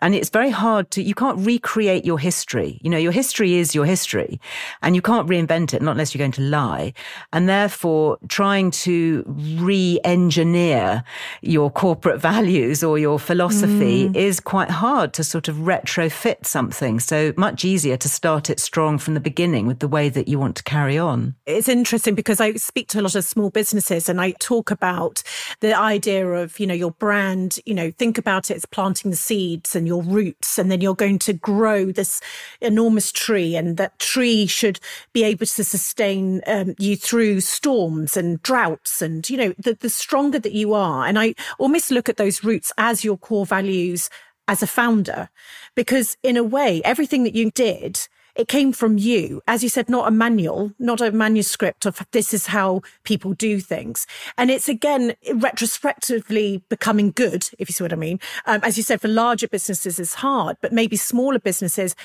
[0.00, 2.78] And it's very hard to, you can't recreate your history.
[2.82, 4.40] You know, your history is your history
[4.82, 6.92] and you can't reinvent it, not unless you're going to lie.
[7.32, 11.02] And therefore trying to re-engineer
[11.42, 14.16] your corporate values or your philosophy mm.
[14.16, 17.00] is quite hard to sort of retrofit something.
[17.00, 20.38] So much easier to start it strong from the beginning with the way that you
[20.38, 21.34] want to carry on.
[21.46, 25.22] it's interesting because I speak to a lot of small businesses and I talk about
[25.60, 29.16] the idea of, you know, your brand, you know, think about it as planting the
[29.16, 32.20] seeds and your roots, and then you're going to grow this
[32.60, 34.78] enormous tree, and that tree should
[35.12, 39.02] be able to sustain um, you through storms and droughts.
[39.02, 41.06] And, you know, the, the stronger that you are.
[41.06, 44.10] And I almost look at those roots as your core values
[44.46, 45.28] as a founder,
[45.74, 49.42] because in a way, everything that you did it came from you.
[49.48, 53.58] As you said, not a manual, not a manuscript of this is how people do
[53.58, 54.06] things.
[54.38, 58.20] And it's again, retrospectively becoming good, if you see what I mean.
[58.46, 61.96] Um, as you said, for larger businesses, is hard, but maybe smaller businesses,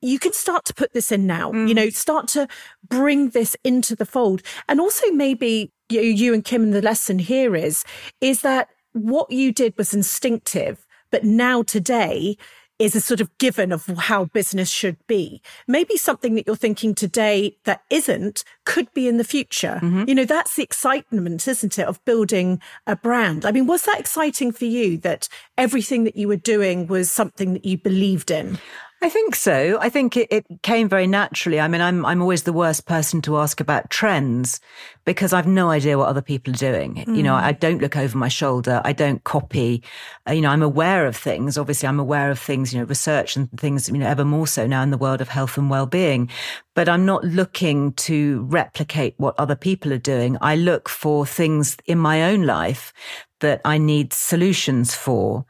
[0.00, 2.48] you can start to put this in now, you know, start to
[2.88, 4.42] bring this into the fold.
[4.68, 7.84] And also maybe you, you and Kim, the lesson here is,
[8.20, 12.36] is that what you did was instinctive, but now today,
[12.78, 15.40] is a sort of given of how business should be.
[15.68, 19.78] Maybe something that you're thinking today that isn't could be in the future.
[19.82, 20.04] Mm-hmm.
[20.08, 23.44] You know, that's the excitement, isn't it, of building a brand?
[23.44, 27.52] I mean, was that exciting for you that everything that you were doing was something
[27.52, 28.58] that you believed in?
[29.04, 29.76] I think so.
[29.82, 31.60] I think it, it came very naturally.
[31.60, 34.60] I mean, I'm I'm always the worst person to ask about trends
[35.04, 37.04] because I've no idea what other people are doing.
[37.14, 38.80] You know, I don't look over my shoulder.
[38.82, 39.82] I don't copy.
[40.26, 41.58] Uh, you know, I'm aware of things.
[41.58, 42.72] Obviously, I'm aware of things.
[42.72, 43.90] You know, research and things.
[43.90, 46.30] You know, ever more so now in the world of health and well-being.
[46.72, 50.38] But I'm not looking to replicate what other people are doing.
[50.40, 52.94] I look for things in my own life
[53.40, 55.44] that I need solutions for.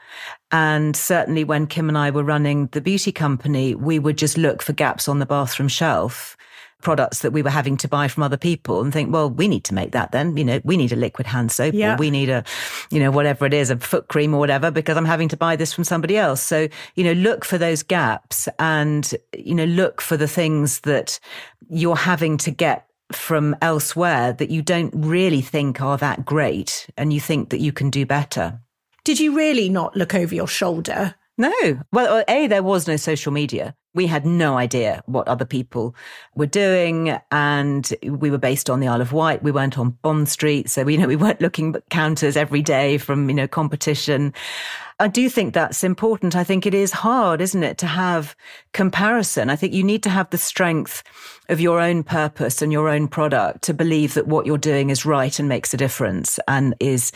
[0.55, 4.62] And certainly when Kim and I were running the beauty company, we would just look
[4.62, 6.37] for gaps on the bathroom shelf,
[6.81, 9.64] products that we were having to buy from other people and think, well, we need
[9.64, 10.37] to make that then.
[10.37, 11.95] You know, we need a liquid hand soap Yeah.
[11.95, 12.45] or we need a,
[12.93, 15.57] you know, whatever it is, a foot cream or whatever, because I'm having to buy
[15.57, 16.40] this from somebody else.
[16.40, 21.19] So, you know, look for those gaps and, you know, look for the things that
[21.69, 27.12] you're having to get from elsewhere that you don't really think are that great and
[27.12, 28.61] you think that you can do better.
[29.05, 31.14] Did you really not look over your shoulder?
[31.37, 31.53] No.
[31.93, 33.75] Well, uh, A, there was no social media.
[33.93, 35.95] We had no idea what other people
[36.35, 37.19] were doing.
[37.31, 39.43] And we were based on the Isle of Wight.
[39.43, 40.71] We weren't on Bond Street.
[40.71, 44.33] So, you know, we weren't looking at counters every day from, you know, competition.
[45.05, 46.35] I do think that's important.
[46.35, 48.35] I think it is hard, isn't it, to have
[48.73, 49.51] comparison?
[49.51, 51.03] I think you need to have the strength
[51.51, 55.05] of your own purpose and your own product to believe that what you're doing is
[55.05, 57.12] right and makes a difference and is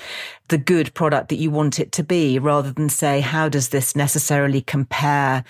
[0.49, 3.97] the good product that you want it to be rather than say, how does this
[3.97, 5.43] necessarily compare?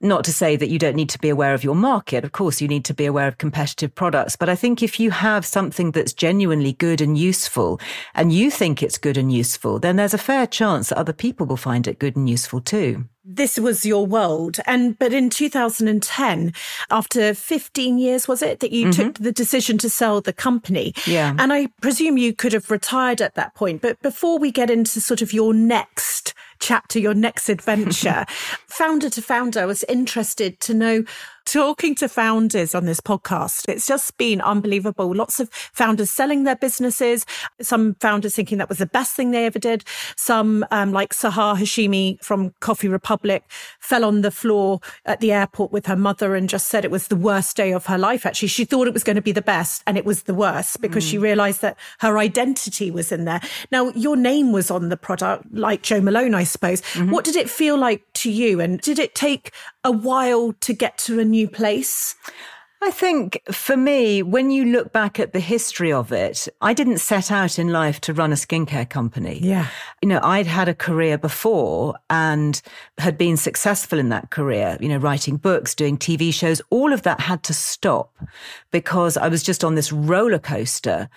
[0.00, 2.22] Not to say that you don't need to be aware of your market.
[2.22, 4.36] Of course, you need to be aware of competitive products.
[4.36, 7.80] But I think if you have something that's genuinely good and useful
[8.14, 11.46] and you think it's good and useful, then there's a fair chance that other people
[11.46, 13.06] will find it good and useful too.
[13.28, 14.58] This was your world.
[14.66, 16.52] And, but in 2010,
[16.90, 19.02] after 15 years, was it that you mm-hmm.
[19.02, 20.94] took the decision to sell the company?
[21.06, 21.34] Yeah.
[21.36, 23.82] And I presume you could have retired at that point.
[23.82, 28.24] But before we get into sort of your next chapter, your next adventure,
[28.66, 31.04] founder to founder, I was interested to know
[31.46, 33.68] talking to founders on this podcast.
[33.68, 35.14] It's just been unbelievable.
[35.14, 37.24] Lots of founders selling their businesses.
[37.62, 39.84] Some founders thinking that was the best thing they ever did.
[40.16, 43.44] Some, um, like Sahar Hashemi from Coffee Republic
[43.78, 47.06] fell on the floor at the airport with her mother and just said it was
[47.06, 48.26] the worst day of her life.
[48.26, 50.80] Actually, she thought it was going to be the best and it was the worst
[50.80, 53.40] because she realized that her identity was in there.
[53.70, 56.82] Now, your name was on the product, like Jo Malone, I suppose.
[57.10, 58.60] What did it feel like to you?
[58.60, 59.52] And did it take
[59.86, 62.16] a while to get to a new place?
[62.82, 66.98] I think for me, when you look back at the history of it, I didn't
[66.98, 69.40] set out in life to run a skincare company.
[69.42, 69.68] Yeah.
[70.02, 72.60] You know, I'd had a career before and
[72.98, 76.60] had been successful in that career, you know, writing books, doing TV shows.
[76.68, 78.12] All of that had to stop
[78.70, 81.08] because I was just on this roller coaster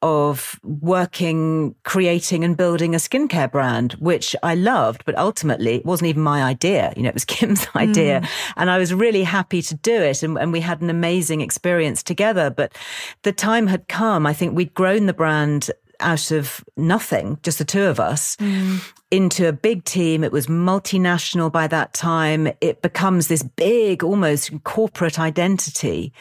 [0.00, 6.10] of working, creating and building a skincare brand, which I loved, but ultimately it wasn't
[6.10, 6.92] even my idea.
[6.96, 8.20] You know, it was Kim's idea.
[8.20, 8.28] Mm.
[8.56, 10.22] And I was really happy to do it.
[10.22, 12.50] And, and we had an amazing experience together.
[12.50, 12.76] But
[13.22, 14.26] the time had come.
[14.26, 18.80] I think we'd grown the brand out of nothing, just the two of us, mm.
[19.10, 20.22] into a big team.
[20.22, 22.48] It was multinational by that time.
[22.60, 26.12] It becomes this big, almost corporate identity.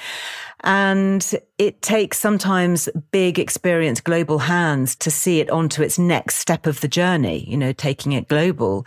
[0.64, 6.66] And it takes sometimes big experienced global hands to see it onto its next step
[6.66, 8.86] of the journey, you know, taking it global.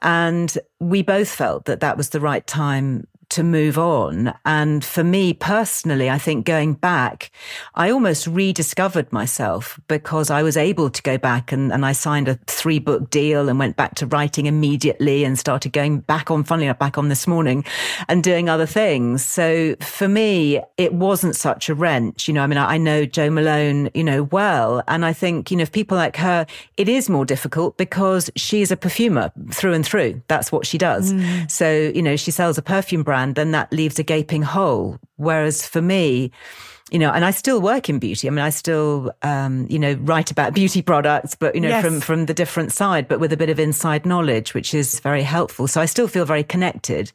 [0.00, 4.34] And we both felt that that was the right time to move on.
[4.44, 7.30] And for me personally, I think going back,
[7.74, 12.28] I almost rediscovered myself because I was able to go back and, and I signed
[12.28, 16.44] a three book deal and went back to writing immediately and started going back on,
[16.44, 17.64] funnily enough, back on this morning
[18.08, 19.24] and doing other things.
[19.24, 22.26] So for me, it wasn't such a wrench.
[22.26, 24.82] You know, I mean, I, I know Jo Malone, you know, well.
[24.88, 28.72] And I think, you know, if people like her, it is more difficult because she's
[28.72, 30.20] a perfumer through and through.
[30.26, 31.12] That's what she does.
[31.12, 31.50] Mm.
[31.50, 34.98] So, you know, she sells a perfume brand brand, then that leaves a gaping hole.
[35.16, 36.30] Whereas for me,
[36.90, 38.26] you know, and I still work in beauty.
[38.26, 41.84] I mean, I still, um, you know, write about beauty products, but you know, yes.
[41.84, 45.22] from from the different side, but with a bit of inside knowledge, which is very
[45.22, 45.68] helpful.
[45.68, 47.12] So I still feel very connected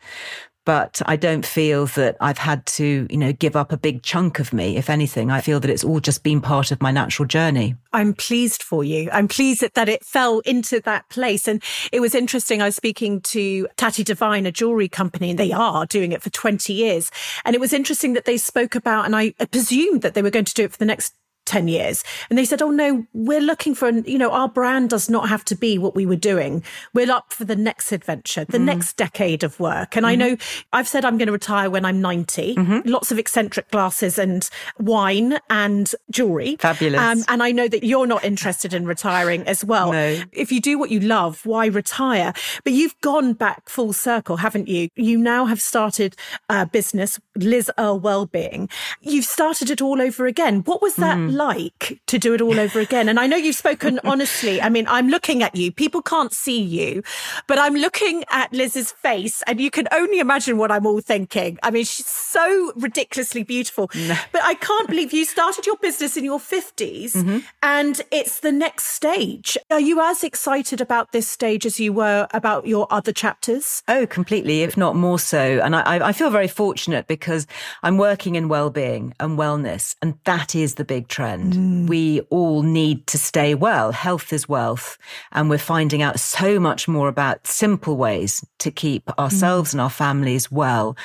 [0.66, 4.40] but I don't feel that I've had to, you know, give up a big chunk
[4.40, 4.78] of me.
[4.78, 7.76] If anything, I feel that it's all just been part of my natural journey.
[7.94, 9.10] I'm pleased for you.
[9.14, 11.48] I'm pleased that it fell into that place.
[11.48, 12.62] And it was interesting.
[12.62, 16.30] I was speaking to Tatty Devine, a jewelry company, and they are doing it for
[16.32, 17.12] 20 years.
[17.46, 20.46] And it was interesting that they spoke about, and I presumed that they were going
[20.46, 21.14] to do it for the next
[21.46, 22.04] 10 years.
[22.30, 25.30] And they said, Oh no, we're looking for, an, you know, our brand does not
[25.30, 26.64] have to be what we were doing.
[26.94, 28.66] We're up for the next adventure, the mm.
[28.66, 29.96] next decade of work.
[29.96, 30.10] And mm.
[30.10, 30.20] I mm-hmm.
[30.20, 30.38] know
[30.74, 32.90] I've said I'm going to retire when I'm 90, mm-hmm.
[32.90, 36.58] lots of eccentric glasses and wine and jewelry.
[36.60, 37.00] Fabulous.
[37.00, 39.92] Um, and I know that you're not interested in retiring as well.
[39.92, 40.22] No.
[40.32, 42.34] If you do what you love, why retire?
[42.64, 44.90] But you've gone back full circle, haven't you?
[44.96, 46.16] You now have started
[46.50, 48.70] a business, Liz Earle Wellbeing.
[49.02, 50.62] You've started it all over again.
[50.62, 53.10] What was that mm like to do it all over again?
[53.10, 54.62] And I know you've spoken honestly.
[54.62, 55.72] I mean, I'm looking at you.
[55.72, 57.04] People can't see you,
[57.48, 61.60] but I'm looking at Liz's face and you can only imagine what I'm all thinking.
[61.62, 63.90] I mean, she's so ridiculously beautiful.
[63.96, 64.16] No.
[64.32, 67.40] But I can't believe you started your business in your 50s mm-hmm.
[67.62, 69.58] and it's the next stage.
[69.70, 73.84] Are you as excited about this stage as you were about your other chapters?
[73.88, 75.60] Oh, completely, if not more so.
[75.64, 77.46] And I, I feel very fortunate because
[77.84, 81.54] I'm working in well-being and wellness, and that is the big trend trend.
[81.54, 81.88] Mm.
[81.88, 83.92] We all need to stay well.
[83.92, 84.98] Health is wealth.
[85.32, 89.74] And we're finding out so much more about simple ways to keep ourselves mm.
[89.76, 90.96] and our families well.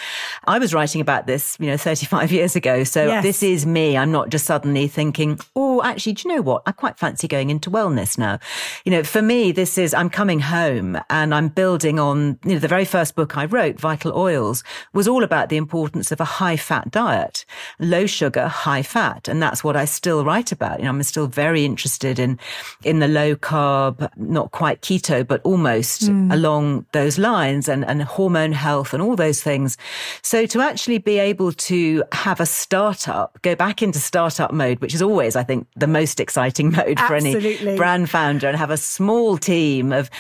[0.45, 2.85] I was writing about this, you know, 35 years ago.
[2.85, 3.23] So yes.
[3.23, 3.97] this is me.
[3.97, 6.63] I'm not just suddenly thinking, oh, actually, do you know what?
[6.67, 8.39] I quite fancy going into wellness now.
[8.85, 12.59] You know, for me, this is, I'm coming home and I'm building on, you know,
[12.59, 16.25] the very first book I wrote, Vital Oils, was all about the importance of a
[16.25, 17.45] high fat diet,
[17.79, 19.29] low sugar, high fat.
[19.29, 20.81] And that's what I still still write about.
[20.81, 22.37] You know, I'm still very interested in
[22.83, 26.33] in the low carb, not quite keto, but almost mm.
[26.33, 29.79] along those lines and, and hormone health and all those things.
[30.23, 34.94] So to actually be able to have a startup, go back into startup mode, which
[34.94, 37.55] is always, I think, the most exciting mode Absolutely.
[37.55, 40.11] for any brand founder and have a small team of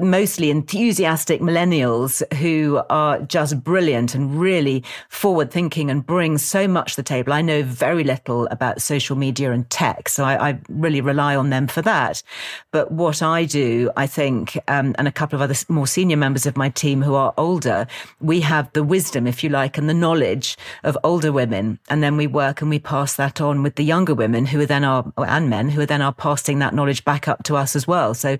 [0.00, 6.92] mostly enthusiastic millennials who are just brilliant and really forward thinking and bring so much
[6.92, 7.32] to the table.
[7.32, 11.50] I know very little about social media and tech, so I, I really rely on
[11.50, 12.22] them for that.
[12.70, 16.46] But what I do, I think, um, and a couple of other more senior members
[16.46, 17.86] of my team who are older,
[18.20, 21.78] we have the wisdom, if you like, and the knowledge of older women.
[21.88, 24.66] And then we work and we pass that on with the younger women who are
[24.66, 27.74] then our, and men who are then are passing that knowledge back up to us
[27.74, 28.14] as well.
[28.14, 28.38] So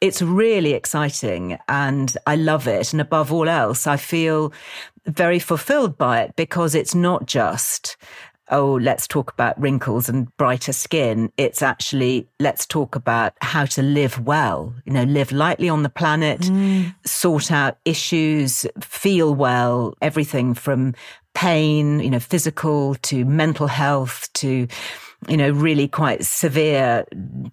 [0.00, 2.92] it's really exciting and I love it.
[2.92, 4.52] And above all else, I feel
[5.06, 7.96] very fulfilled by it because it's not just
[8.50, 11.32] oh, let's talk about wrinkles and brighter skin.
[11.36, 15.88] It's actually, let's talk about how to live well, you know, live lightly on the
[15.88, 16.94] planet, mm.
[17.06, 20.94] sort out issues, feel well, everything from
[21.34, 24.66] pain, you know, physical to mental health to
[25.26, 27.04] you know, really quite severe,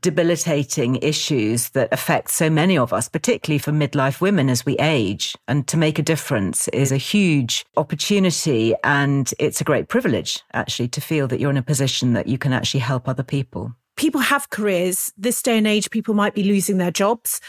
[0.01, 5.35] debilitating issues that affect so many of us, particularly for midlife women as we age.
[5.47, 8.75] And to make a difference is a huge opportunity.
[8.83, 12.37] And it's a great privilege, actually, to feel that you're in a position that you
[12.37, 13.73] can actually help other people.
[13.95, 15.11] People have careers.
[15.17, 17.41] This day and age, people might be losing their jobs.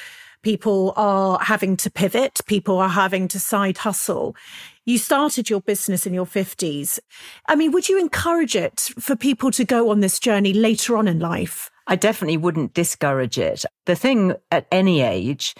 [0.46, 2.38] People are having to pivot.
[2.46, 4.37] People are having to side hustle.
[4.85, 7.00] You started your business in your 50s.
[7.48, 11.09] I mean, would you encourage it for people to go on this journey later on
[11.09, 11.68] in life?
[11.88, 13.64] I definitely wouldn't discourage it.
[13.87, 15.56] The thing at any age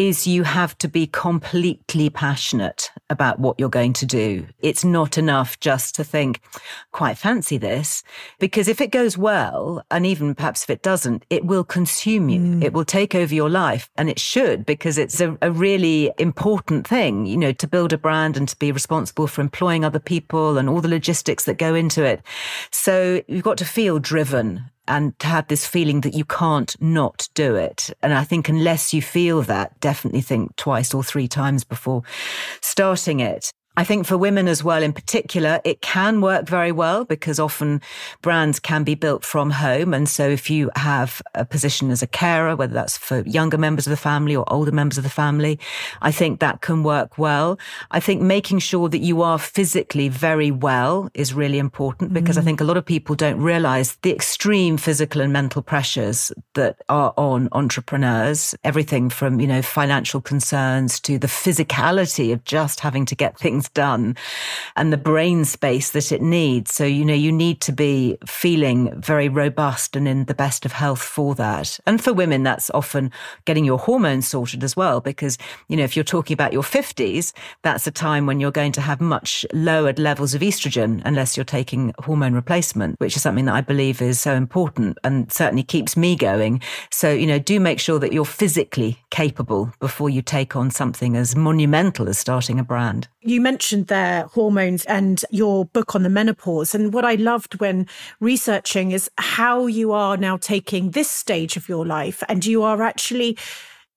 [0.00, 4.46] is you have to be completely passionate about what you're going to do.
[4.60, 6.40] It's not enough just to think,
[6.90, 8.02] quite fancy this,
[8.38, 12.40] because if it goes well, and even perhaps if it doesn't, it will consume you.
[12.40, 12.64] Mm.
[12.64, 16.88] It will take over your life and it should because it's a, a really important
[16.88, 20.56] thing, you know, to build a brand and to be responsible for employing other people
[20.56, 22.22] and all the logistics that go into it.
[22.70, 27.28] So you've got to feel driven and to have this feeling that you can't not
[27.34, 27.90] do it.
[28.02, 32.02] And I think unless you feel that, definitely think twice or three times before
[32.60, 33.52] starting it.
[33.80, 37.80] I think for women as well, in particular, it can work very well because often
[38.20, 39.94] brands can be built from home.
[39.94, 43.86] And so if you have a position as a carer, whether that's for younger members
[43.86, 45.58] of the family or older members of the family,
[46.02, 47.58] I think that can work well.
[47.90, 52.40] I think making sure that you are physically very well is really important because mm.
[52.40, 56.76] I think a lot of people don't realize the extreme physical and mental pressures that
[56.90, 63.06] are on entrepreneurs, everything from, you know, financial concerns to the physicality of just having
[63.06, 64.16] to get things done
[64.76, 66.74] and the brain space that it needs.
[66.74, 70.72] So, you know, you need to be feeling very robust and in the best of
[70.72, 71.78] health for that.
[71.86, 73.10] And for women, that's often
[73.44, 77.32] getting your hormones sorted as well, because, you know, if you're talking about your 50s,
[77.62, 81.44] that's a time when you're going to have much lowered levels of estrogen unless you're
[81.44, 85.96] taking hormone replacement, which is something that I believe is so important and certainly keeps
[85.96, 86.60] me going.
[86.90, 91.16] So, you know, do make sure that you're physically capable before you take on something
[91.16, 93.08] as monumental as starting a brand.
[93.22, 96.74] You mentioned their hormones and your book on the menopause.
[96.74, 97.86] And what I loved when
[98.18, 102.80] researching is how you are now taking this stage of your life and you are
[102.80, 103.36] actually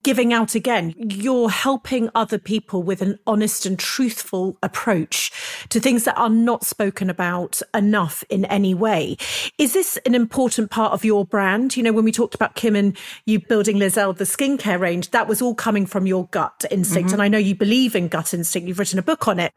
[0.04, 0.94] giving out again.
[0.96, 5.32] You're helping other people with an honest and truthful approach
[5.70, 9.16] to things that are not spoken about enough in any way.
[9.58, 11.76] Is this an important part of your brand?
[11.76, 12.96] You know, when we talked about Kim and
[13.26, 17.08] you building Liz Earle, the skincare range, that was all coming from your gut instinct.
[17.08, 17.14] Mm-hmm.
[17.14, 18.68] And I know you believe in gut instinct.
[18.68, 19.52] You've written a book on it.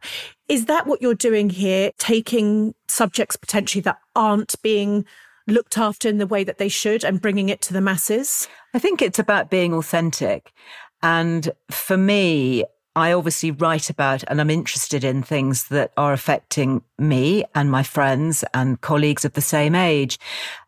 [0.47, 1.91] Is that what you're doing here?
[1.99, 5.05] Taking subjects potentially that aren't being
[5.47, 8.47] looked after in the way that they should and bringing it to the masses?
[8.77, 10.53] I think it's about being authentic.
[11.01, 12.63] And for me,
[12.95, 17.81] I obviously write about and I'm interested in things that are affecting me and my
[17.81, 20.19] friends and colleagues of the same age.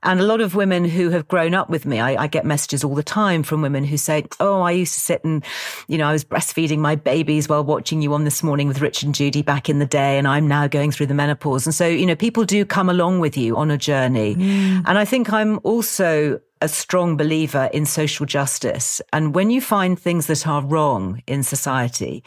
[0.02, 2.84] And a lot of women who have grown up with me, I, I, get messages
[2.84, 5.44] all the time from women who say, Oh, I used to sit and,
[5.88, 9.04] you know, I was breastfeeding my babies while watching you on this morning with Rich
[9.04, 10.18] and Judy back in the day.
[10.18, 11.68] And I'm now going through the menopause.
[11.68, 14.36] And so, you know, people do come along with you on a journey.
[14.36, 14.84] Mm.
[14.88, 19.02] And I think I'm also a strong believer in social justice.
[19.14, 22.24] And when you find things that are wrong in society,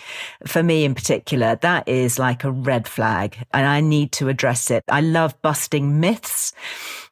[0.46, 4.70] for me in particular, that is like a red flag and I need to address
[4.70, 4.84] it.
[4.88, 6.52] I love busting myths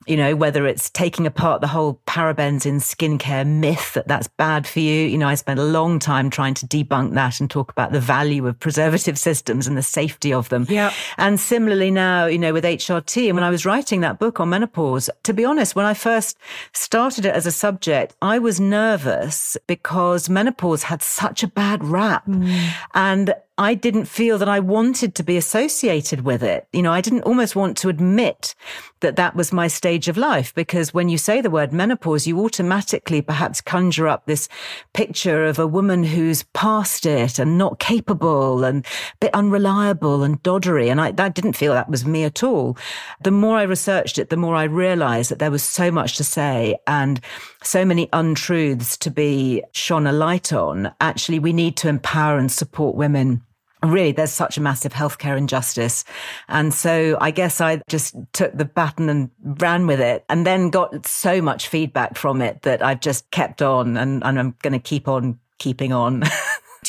[0.06, 4.66] you know, whether it's taking apart the whole parabens in skincare myth that that's bad
[4.66, 5.06] for you.
[5.06, 8.00] You know, I spent a long time trying to debunk that and talk about the
[8.00, 10.66] value of preservative systems and the safety of them.
[10.70, 10.92] Yeah.
[11.18, 14.48] And similarly now, you know, with HRT and when I was writing that book on
[14.48, 16.38] menopause, to be honest, when I first
[16.72, 22.26] started it as a subject, I was nervous because menopause had such a bad rap.
[22.26, 22.70] Mm.
[22.94, 26.66] And I didn't feel that I wanted to be associated with it.
[26.72, 28.54] You know, I didn't almost want to admit
[29.00, 32.40] that that was my stage of life because when you say the word menopause, you
[32.40, 34.48] automatically perhaps conjure up this
[34.94, 40.42] picture of a woman who's past it and not capable and a bit unreliable and
[40.42, 40.90] doddery.
[40.90, 42.78] And I, I didn't feel that was me at all.
[43.22, 46.24] The more I researched it, the more I realized that there was so much to
[46.24, 47.20] say and
[47.62, 50.94] so many untruths to be shone a light on.
[51.02, 53.42] Actually, we need to empower and support women
[53.82, 56.04] really there's such a massive healthcare injustice.
[56.48, 60.70] And so I guess I just took the baton and ran with it and then
[60.70, 64.72] got so much feedback from it that I've just kept on and, and I'm going
[64.72, 66.22] to keep on keeping on.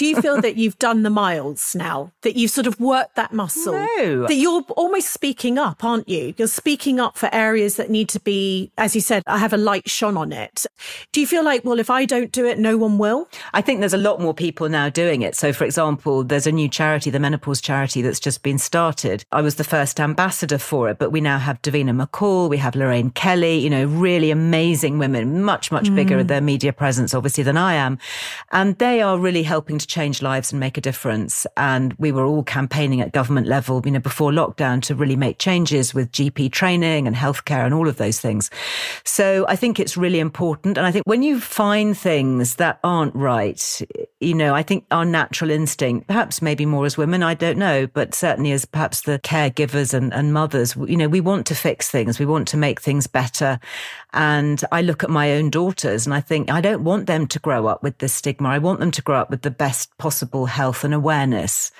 [0.01, 2.11] Do you feel that you've done the miles now?
[2.23, 3.73] That you've sort of worked that muscle?
[3.73, 4.25] No.
[4.25, 6.33] That you're almost speaking up, aren't you?
[6.37, 9.57] You're speaking up for areas that need to be, as you said, I have a
[9.57, 10.65] light shone on it.
[11.11, 13.29] Do you feel like, well, if I don't do it, no one will?
[13.53, 15.35] I think there's a lot more people now doing it.
[15.35, 19.23] So, for example, there's a new charity, the Menopause Charity, that's just been started.
[19.31, 22.75] I was the first ambassador for it, but we now have Davina McCall, we have
[22.75, 25.95] Lorraine Kelly, you know, really amazing women, much, much mm.
[25.95, 27.99] bigger in their media presence, obviously, than I am.
[28.51, 31.45] And they are really helping to change lives and make a difference.
[31.57, 35.37] And we were all campaigning at government level, you know, before lockdown to really make
[35.37, 38.49] changes with GP training and healthcare and all of those things.
[39.03, 40.77] So I think it's really important.
[40.77, 43.81] And I think when you find things that aren't right,
[44.19, 47.87] you know, I think our natural instinct, perhaps maybe more as women, I don't know,
[47.87, 51.89] but certainly as perhaps the caregivers and, and mothers, you know, we want to fix
[51.89, 52.19] things.
[52.19, 53.59] We want to make things better.
[54.13, 57.39] And I look at my own daughters and I think I don't want them to
[57.39, 58.49] grow up with this stigma.
[58.49, 61.71] I want them to grow up with the best possible health and awareness.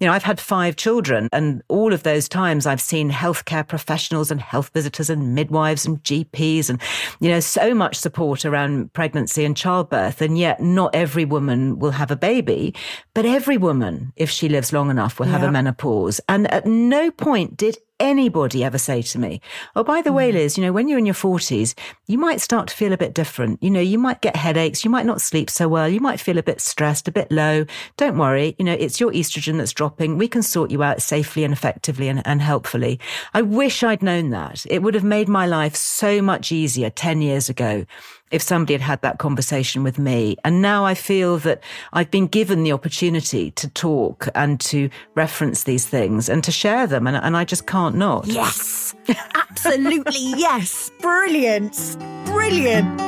[0.00, 4.30] You know, I've had five children and all of those times I've seen healthcare professionals
[4.30, 6.80] and health visitors and midwives and GPs and,
[7.20, 10.20] you know, so much support around pregnancy and childbirth.
[10.20, 12.74] And yet not every woman will have a baby,
[13.14, 16.20] but every woman, if she lives long enough, will have a menopause.
[16.28, 19.40] And at no point did anybody ever say to me,
[19.76, 20.36] Oh, by the way, hmm.
[20.36, 21.74] Liz, you know, when you're in your 40s,
[22.06, 23.62] you might start to feel a bit different.
[23.62, 24.84] You know, you might get headaches.
[24.84, 25.88] You might not sleep so well.
[25.88, 27.64] You might feel a bit stressed, a bit low.
[27.96, 28.56] Don't worry.
[28.58, 30.18] You know, it's your estrogen that's dropping.
[30.18, 32.98] We can sort you out safely and effectively and, and helpfully.
[33.32, 34.66] I wish I'd known that.
[34.68, 37.86] It would have made my life so much easier 10 years ago
[38.32, 40.36] if somebody had had that conversation with me.
[40.42, 41.62] And now I feel that
[41.92, 46.86] I've been given the opportunity to talk and to reference these things and to share
[46.86, 47.06] them.
[47.06, 48.26] And, and I just can't not.
[48.26, 48.94] Yes,
[49.34, 50.32] absolutely.
[50.36, 50.90] yes.
[51.00, 51.96] Brilliant.
[52.24, 53.00] Brilliant.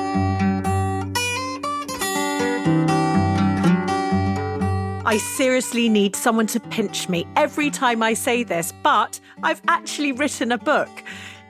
[5.07, 10.13] I seriously need someone to pinch me every time I say this, but I've actually
[10.13, 10.89] written a book.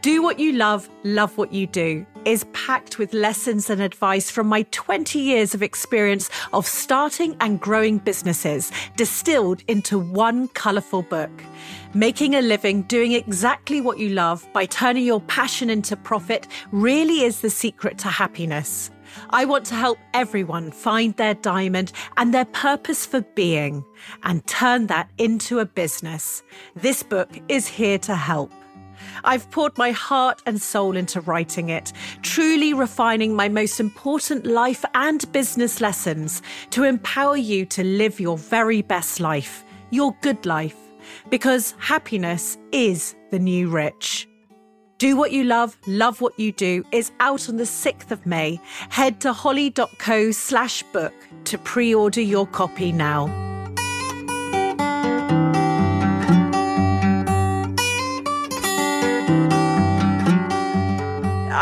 [0.03, 4.47] Do What You Love, Love What You Do is packed with lessons and advice from
[4.47, 11.31] my 20 years of experience of starting and growing businesses, distilled into one colourful book.
[11.95, 17.23] Making a living doing exactly what you love by turning your passion into profit really
[17.23, 18.91] is the secret to happiness.
[19.31, 23.85] I want to help everyone find their diamond and their purpose for being
[24.23, 26.43] and turn that into a business.
[26.75, 28.53] This book is here to help.
[29.25, 31.93] I've poured my heart and soul into writing it,
[32.23, 38.39] truly refining my most important life and business lessons to empower you to live your
[38.39, 40.77] very best life, your good life,
[41.31, 44.29] because happiness is the new rich.
[44.99, 48.61] Do What You Love, Love What You Do is out on the 6th of May.
[48.91, 51.13] Head to holly.co slash book
[51.45, 53.54] to pre order your copy now.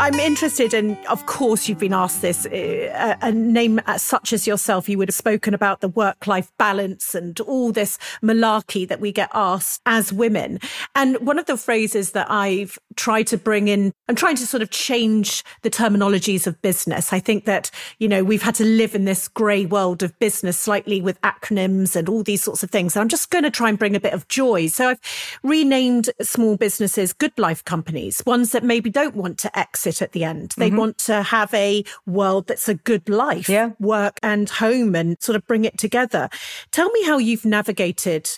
[0.03, 2.45] I'm interested, and of course, you've been asked this.
[2.45, 7.15] Uh, a name such as yourself, you would have spoken about the work life balance
[7.15, 10.59] and all this malarkey that we get asked as women.
[10.93, 14.61] And one of the phrases that I've tried to bring in, I'm trying to sort
[14.61, 17.13] of change the terminologies of business.
[17.13, 20.59] I think that, you know, we've had to live in this grey world of business
[20.59, 22.97] slightly with acronyms and all these sorts of things.
[22.97, 24.67] I'm just going to try and bring a bit of joy.
[24.67, 29.92] So I've renamed small businesses good life companies, ones that maybe don't want to exit
[29.93, 30.53] it at the end.
[30.57, 30.77] They mm-hmm.
[30.77, 33.71] want to have a world that's a good life, yeah.
[33.79, 36.29] work and home and sort of bring it together.
[36.71, 38.29] Tell me how you've navigated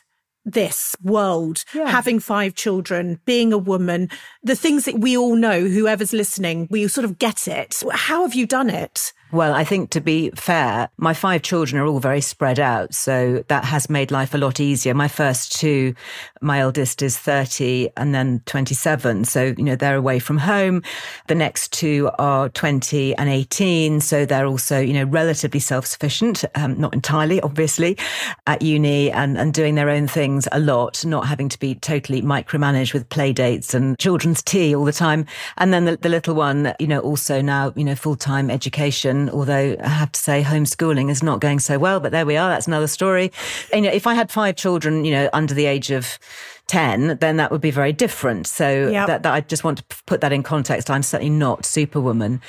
[0.46, 1.90] this world, yeah.
[1.90, 4.10] having five children, being a woman,
[4.44, 7.82] the things that we all know, whoever's listening, we sort of get it.
[7.92, 9.12] How have you done it?
[9.32, 12.94] Well, I think to be fair, my five children are all very spread out.
[12.94, 14.94] So that has made life a lot easier.
[14.94, 15.96] My first two,
[16.42, 19.26] my eldest is 30 and then 27.
[19.26, 20.84] So, you know, they're away from home.
[21.28, 24.00] The next two are 20 and 18.
[24.00, 27.98] So they're also, you know, relatively self-sufficient, um, not entirely, obviously,
[28.46, 32.22] at uni and, and doing their own things a lot, not having to be totally
[32.22, 35.26] micromanaged with play dates and children's tea all the time.
[35.58, 39.76] And then the, the little one, you know, also now, you know, full-time education although
[39.80, 42.50] I have to say homeschooling is not going so well, but there we are.
[42.50, 43.32] That's another story.
[43.72, 46.20] And, you know, if I had five children, you know, under the age of
[46.68, 48.48] 10, then that would be very different.
[48.48, 49.08] So yep.
[49.08, 50.90] that, that, I just want to put that in context.
[50.90, 52.42] I'm certainly not superwoman.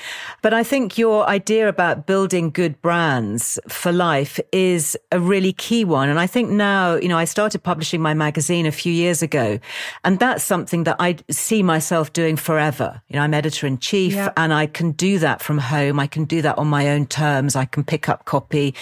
[0.42, 5.84] But I think your idea about building good brands for life is a really key
[5.84, 6.08] one.
[6.08, 9.58] And I think now, you know, I started publishing my magazine a few years ago
[10.04, 13.02] and that's something that I see myself doing forever.
[13.08, 14.32] You know, I'm editor in chief yep.
[14.36, 16.00] and I can do that from home.
[16.00, 17.56] I can do that on my own terms.
[17.56, 18.74] I can pick up copy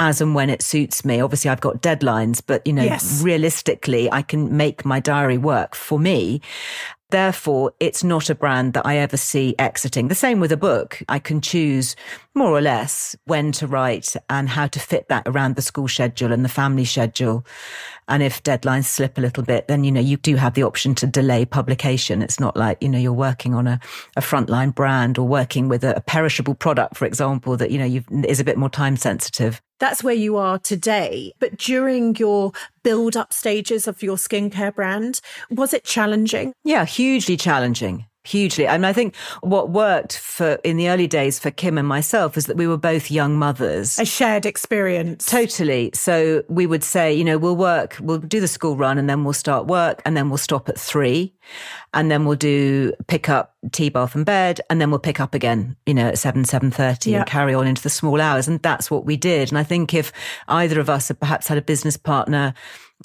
[0.00, 1.20] as and when it suits me.
[1.20, 3.20] Obviously, I've got deadlines, but you know, Yes.
[3.22, 6.40] realistically, I can make my diary work for me.
[7.10, 10.06] Therefore, it's not a brand that I ever see exiting.
[10.08, 11.02] The same with a book.
[11.08, 11.96] I can choose
[12.34, 16.32] more or less when to write and how to fit that around the school schedule
[16.32, 17.44] and the family schedule.
[18.10, 20.94] And if deadlines slip a little bit, then, you know, you do have the option
[20.96, 22.22] to delay publication.
[22.22, 23.80] It's not like, you know, you're working on a,
[24.16, 27.84] a frontline brand or working with a, a perishable product, for example, that, you know,
[27.84, 29.62] you've, is a bit more time sensitive.
[29.78, 31.32] That's where you are today.
[31.38, 32.52] But during your
[32.82, 36.52] build up stages of your skincare brand, was it challenging?
[36.64, 38.06] Yeah, hugely challenging.
[38.24, 38.68] Hugely.
[38.68, 42.36] I mean, I think what worked for in the early days for Kim and myself
[42.36, 43.98] is that we were both young mothers.
[43.98, 45.24] A shared experience.
[45.24, 45.90] Totally.
[45.94, 49.24] So we would say, you know, we'll work, we'll do the school run and then
[49.24, 51.32] we'll start work and then we'll stop at three
[51.94, 55.34] and then we'll do pick up tea, bath and bed and then we'll pick up
[55.34, 57.20] again, you know, at seven, seven thirty Yeah.
[57.20, 58.46] and carry on into the small hours.
[58.46, 59.48] And that's what we did.
[59.50, 60.12] And I think if
[60.46, 62.52] either of us had perhaps had a business partner,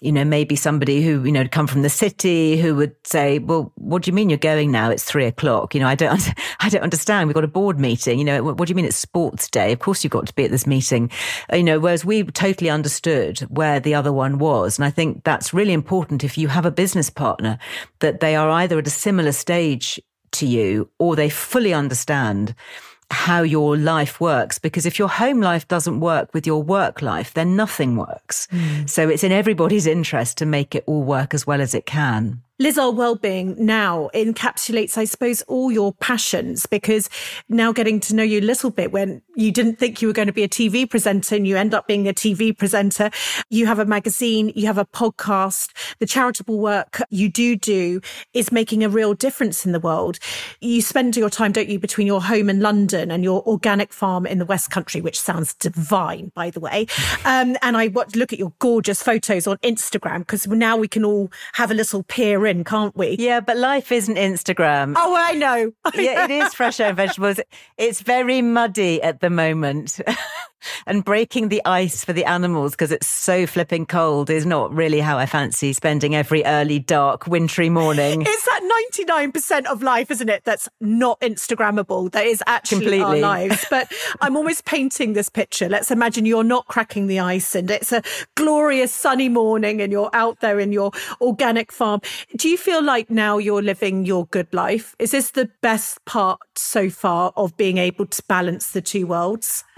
[0.02, 3.40] you know, maybe somebody who, you know, had come from the city who would say,
[3.40, 4.90] well, what do you mean you're going now?
[4.90, 5.74] It's three o'clock.
[5.74, 6.22] You know, I don't,
[6.60, 7.28] I don't understand.
[7.28, 8.20] We've got a board meeting.
[8.20, 9.72] You know, what, what do you mean it's sports day?
[9.72, 11.10] Of course you've got to be at this meeting.
[11.52, 14.78] You know, whereas we totally understood where the other one was.
[14.78, 17.58] And I think that's really important if you have a business partner
[18.00, 20.00] that they are either at a similar stage
[20.34, 22.54] to you or they fully understand
[23.12, 27.34] how your life works because if your home life doesn't work with your work life
[27.34, 28.48] then nothing works.
[28.52, 28.90] Mm.
[28.90, 32.42] So it's in everybody's interest to make it all work as well as it can.
[32.58, 37.10] Liz Earle Wellbeing now encapsulates, I suppose, all your passions because
[37.50, 40.28] now getting to know you a little bit when you didn't think you were going
[40.28, 43.10] to be a TV presenter and you end up being a TV presenter.
[43.50, 45.70] You have a magazine, you have a podcast.
[46.00, 48.02] The charitable work you do do
[48.34, 50.20] is making a real difference in the world.
[50.62, 54.26] You spend your time, don't you, between your home in London and your organic farm
[54.26, 56.88] in the West Country, which sounds divine, by the way.
[57.26, 61.32] Um, and I look at your gorgeous photos on Instagram because now we can all
[61.54, 63.16] have a little peer in, can't we?
[63.18, 65.72] yeah but life isn't instagram Oh, I know.
[65.96, 67.40] yeah, it is fresh air and vegetables.
[67.78, 70.00] It's very muddy at the moment.
[70.86, 75.00] and breaking the ice for the animals because it's so flipping cold is not really
[75.00, 78.24] how I fancy spending every early, dark, wintry morning.
[78.26, 78.62] It's that
[79.00, 80.44] 99% of life, isn't it?
[80.44, 82.12] That's not Instagrammable.
[82.12, 83.66] That is actually our lives.
[83.76, 85.68] But I'm almost painting this picture.
[85.68, 88.04] Let's imagine you're not cracking the ice and it's a
[88.36, 92.00] glorious sunny morning and you're out there in your organic farm.
[92.38, 94.96] Do you feel like now you're living your good life?
[95.00, 99.15] Is this the best part so far of being able to balance the two worlds?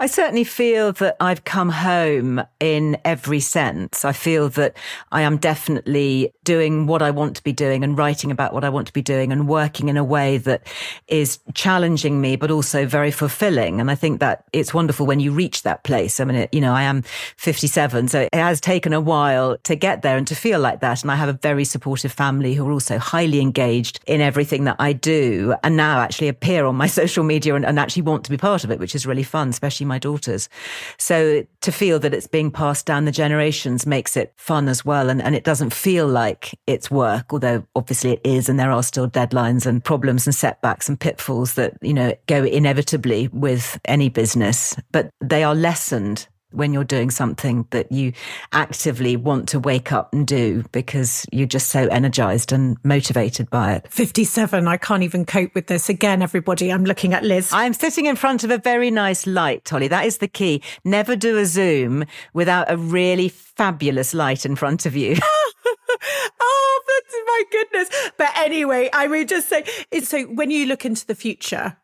[0.00, 4.04] I certainly feel that I've come home in every sense.
[4.04, 4.76] I feel that
[5.12, 8.68] I am definitely doing what I want to be doing and writing about what I
[8.68, 10.66] want to be doing and working in a way that
[11.06, 13.80] is challenging me, but also very fulfilling.
[13.80, 16.20] And I think that it's wonderful when you reach that place.
[16.20, 17.02] I mean, it, you know, I am
[17.36, 21.02] 57, so it has taken a while to get there and to feel like that.
[21.02, 24.76] And I have a very supportive family who are also highly engaged in everything that
[24.78, 28.30] I do and now actually appear on my social media and, and actually want to
[28.30, 30.48] be part of it, which is really fun, especially my daughters.
[30.98, 35.10] So to feel that it's being passed down the generations makes it fun as well.
[35.10, 38.48] And, and it doesn't feel like it's work, although obviously it is.
[38.48, 42.44] And there are still deadlines and problems and setbacks and pitfalls that, you know, go
[42.44, 48.12] inevitably with any business, but they are lessened when you're doing something that you
[48.52, 53.74] actively want to wake up and do because you're just so energized and motivated by
[53.74, 53.86] it.
[53.90, 54.66] 57.
[54.66, 55.88] I can't even cope with this.
[55.88, 57.50] Again, everybody, I'm looking at Liz.
[57.52, 59.88] I'm sitting in front of a very nice light, Holly.
[59.88, 60.62] That is the key.
[60.84, 65.16] Never do a Zoom without a really fabulous light in front of you.
[66.40, 68.10] oh, that's my goodness.
[68.16, 71.76] But anyway, I would just say it's so when you look into the future,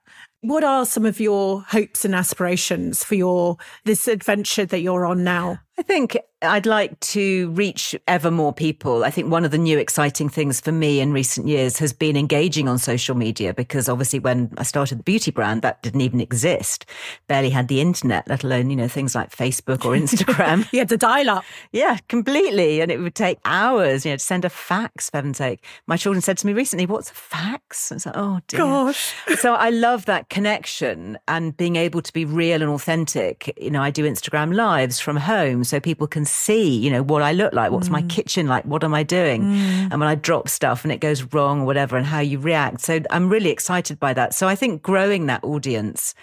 [0.44, 5.24] what are some of your hopes and aspirations for your this adventure that you're on
[5.24, 5.58] now?
[5.76, 9.02] I think I'd like to reach ever more people.
[9.04, 12.16] I think one of the new exciting things for me in recent years has been
[12.16, 16.20] engaging on social media because obviously when I started the beauty brand, that didn't even
[16.20, 16.86] exist.
[17.26, 20.68] Barely had the internet, let alone, you know, things like Facebook or Instagram.
[20.74, 21.44] You had to dial up.
[21.72, 22.80] Yeah, completely.
[22.80, 25.64] And it would take hours, you know, to send a fax, for heaven's sake.
[25.86, 27.92] My children said to me recently, what's a fax?
[27.92, 28.58] I was like, oh dear.
[28.58, 29.14] Gosh.
[29.38, 33.56] so I love that connection and being able to be real and authentic.
[33.60, 37.22] You know, I do Instagram lives from home so people can see, you know, what
[37.22, 38.10] I look like, what's my mm.
[38.10, 39.42] kitchen like, what am I doing?
[39.42, 39.88] Mm.
[39.90, 42.80] And when I drop stuff and it goes wrong or whatever and how you react.
[42.80, 44.34] So I'm really excited by that.
[44.34, 46.14] So I think growing that audience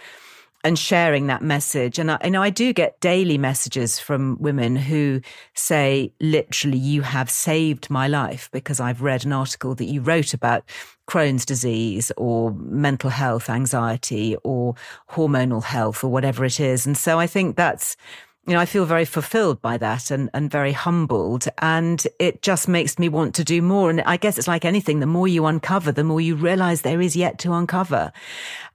[0.63, 1.97] and sharing that message.
[1.97, 5.21] And I, you know, I do get daily messages from women who
[5.55, 10.33] say, literally, you have saved my life because I've read an article that you wrote
[10.33, 10.63] about
[11.07, 14.75] Crohn's disease or mental health, anxiety or
[15.09, 16.85] hormonal health or whatever it is.
[16.85, 17.97] And so I think that's,
[18.47, 21.47] you know, I feel very fulfilled by that and, and very humbled.
[21.59, 23.91] And it just makes me want to do more.
[23.91, 24.99] And I guess it's like anything.
[24.99, 28.11] The more you uncover, the more you realize there is yet to uncover.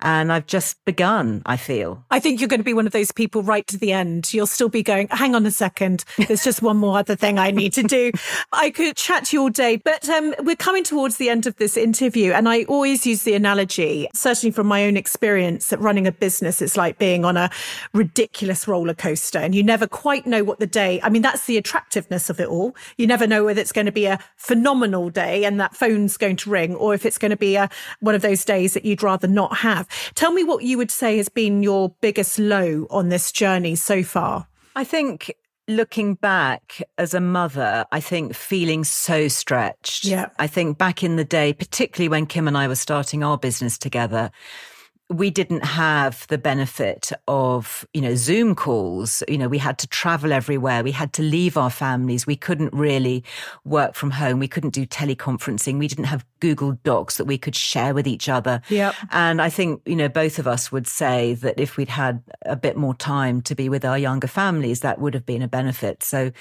[0.00, 2.04] And I've just begun, I feel.
[2.12, 4.32] I think you're going to be one of those people right to the end.
[4.32, 6.04] You'll still be going, hang on a second.
[6.28, 8.12] There's just one more other thing I need to do.
[8.52, 11.56] I could chat to you all day, but um, we're coming towards the end of
[11.56, 12.32] this interview.
[12.32, 16.62] And I always use the analogy, certainly from my own experience, that running a business,
[16.62, 17.50] is like being on a
[17.92, 19.40] ridiculous roller coaster.
[19.40, 22.48] And you never quite know what the day, I mean, that's the attractiveness of it
[22.48, 22.76] all.
[22.98, 26.36] You never know whether it's going to be a phenomenal day and that phone's going
[26.36, 29.02] to ring or if it's going to be a, one of those days that you'd
[29.02, 29.88] rather not have.
[30.14, 34.02] Tell me what you would say has been your biggest low on this journey so
[34.02, 34.46] far.
[34.74, 35.34] I think
[35.68, 40.04] looking back as a mother, I think feeling so stretched.
[40.04, 40.28] Yeah.
[40.38, 43.78] I think back in the day, particularly when Kim and I were starting our business
[43.78, 44.30] together,
[45.08, 49.22] we didn't have the benefit of, you know, Zoom calls.
[49.28, 50.82] You know, we had to travel everywhere.
[50.82, 52.26] We had to leave our families.
[52.26, 53.22] We couldn't really
[53.64, 54.40] work from home.
[54.40, 55.78] We couldn't do teleconferencing.
[55.78, 58.60] We didn't have Google Docs that we could share with each other.
[58.68, 58.94] Yep.
[59.12, 62.56] And I think, you know, both of us would say that if we'd had a
[62.56, 66.02] bit more time to be with our younger families, that would have been a benefit.
[66.02, 66.32] So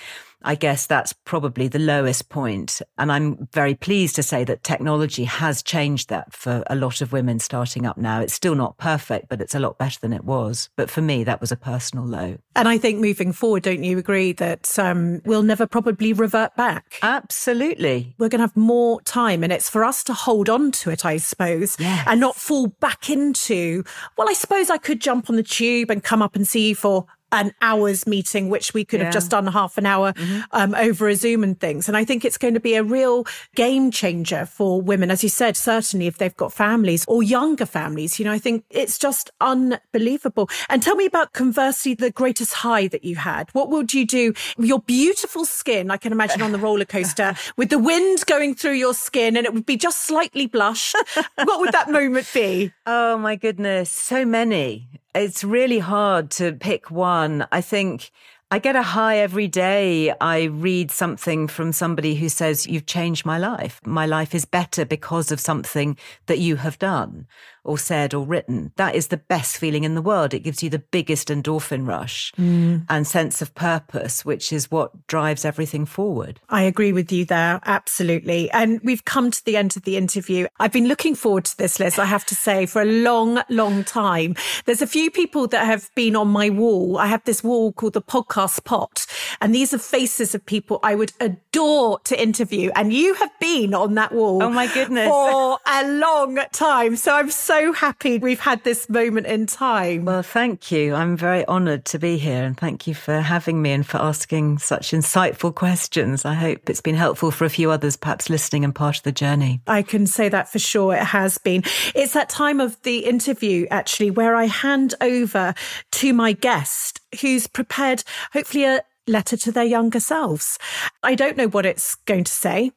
[0.45, 2.81] I guess that's probably the lowest point.
[2.97, 7.11] And I'm very pleased to say that technology has changed that for a lot of
[7.11, 8.21] women starting up now.
[8.21, 10.69] It's still not perfect, but it's a lot better than it was.
[10.75, 12.37] But for me, that was a personal low.
[12.55, 16.99] And I think moving forward, don't you agree that um, we'll never probably revert back?
[17.01, 18.15] Absolutely.
[18.17, 21.05] We're going to have more time, and it's for us to hold on to it,
[21.05, 22.05] I suppose, Yes.
[22.07, 23.83] and not fall back into,
[24.17, 26.75] well, I suppose I could jump on the tube and come up and see you
[26.75, 30.13] for an hour's meeting, which we could have just done half an hour
[30.51, 31.87] um, over a Zoom and things.
[31.87, 35.29] And I think it's going to be a real game changer for women, as you
[35.29, 38.19] said, certainly if they've got families or younger families.
[38.19, 40.49] You know, I think it's just unbelievable.
[40.69, 43.49] And tell me about conversely the greatest high that you had.
[43.53, 44.33] What would you do?
[44.57, 48.73] Your beautiful skin, I can imagine on the roller coaster with the wind going through
[48.73, 50.93] your skin and it would be just slightly blush.
[51.35, 52.71] what would that moment be?
[52.87, 54.87] Oh my goodness, so many.
[55.15, 57.47] It's really hard to pick one.
[57.49, 58.11] I think
[58.51, 60.13] I get a high every day.
[60.19, 63.79] I read something from somebody who says, You've changed my life.
[63.85, 65.95] My life is better because of something
[66.25, 67.27] that you have done
[67.65, 68.71] or said or written.
[68.77, 70.33] That is the best feeling in the world.
[70.33, 72.85] It gives you the biggest endorphin rush mm.
[72.89, 76.39] and sense of purpose, which is what drives everything forward.
[76.49, 77.59] I agree with you there.
[77.65, 78.49] Absolutely.
[78.51, 80.47] And we've come to the end of the interview.
[80.59, 83.83] I've been looking forward to this, Liz, I have to say, for a long, long
[83.83, 84.35] time.
[84.65, 86.97] There's a few people that have been on my wall.
[86.97, 89.05] I have this wall called the podcast pot.
[89.41, 92.71] And these are faces of people I would adore to interview.
[92.75, 94.43] And you have been on that wall.
[94.43, 95.09] Oh, my goodness.
[95.09, 96.95] For a long time.
[96.95, 100.05] So I'm so happy we've had this moment in time.
[100.05, 100.93] Well, thank you.
[100.93, 104.59] I'm very honoured to be here and thank you for having me and for asking
[104.59, 106.25] such insightful questions.
[106.25, 109.11] I hope it's been helpful for a few others perhaps listening and part of the
[109.11, 109.61] journey.
[109.67, 110.95] I can say that for sure.
[110.95, 111.63] It has been.
[111.93, 115.53] It's that time of the interview, actually, where I hand over
[115.93, 118.03] to my guest who's prepared,
[118.33, 120.57] hopefully, a letter to their younger selves.
[121.03, 122.71] I don't know what it's going to say.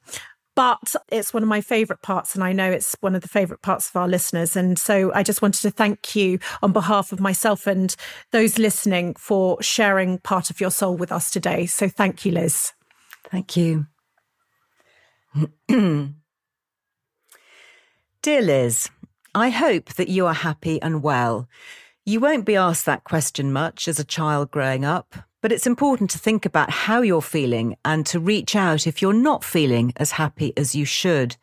[0.59, 3.63] But it's one of my favorite parts, and I know it's one of the favorite
[3.63, 4.57] parts of our listeners.
[4.57, 7.95] And so I just wanted to thank you on behalf of myself and
[8.33, 11.67] those listening for sharing part of your soul with us today.
[11.67, 12.73] So thank you, Liz.
[13.31, 13.87] Thank you.
[15.69, 16.11] Dear
[18.43, 18.91] Liz,
[19.37, 21.49] I hope that you are happy and well.
[22.05, 26.11] You won't be asked that question much as a child growing up, but it's important
[26.11, 30.12] to think about how you're feeling and to reach out if you're not feeling as
[30.12, 31.36] happy as you should.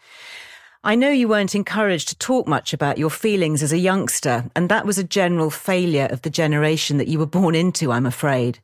[0.84, 4.70] I know you weren't encouraged to talk much about your feelings as a youngster, and
[4.70, 8.60] that was a general failure of the generation that you were born into, I'm afraid.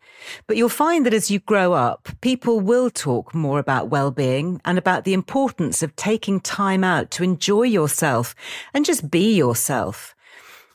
[0.45, 4.77] But you'll find that as you grow up, people will talk more about well-being and
[4.77, 8.35] about the importance of taking time out to enjoy yourself
[8.71, 10.13] and just be yourself.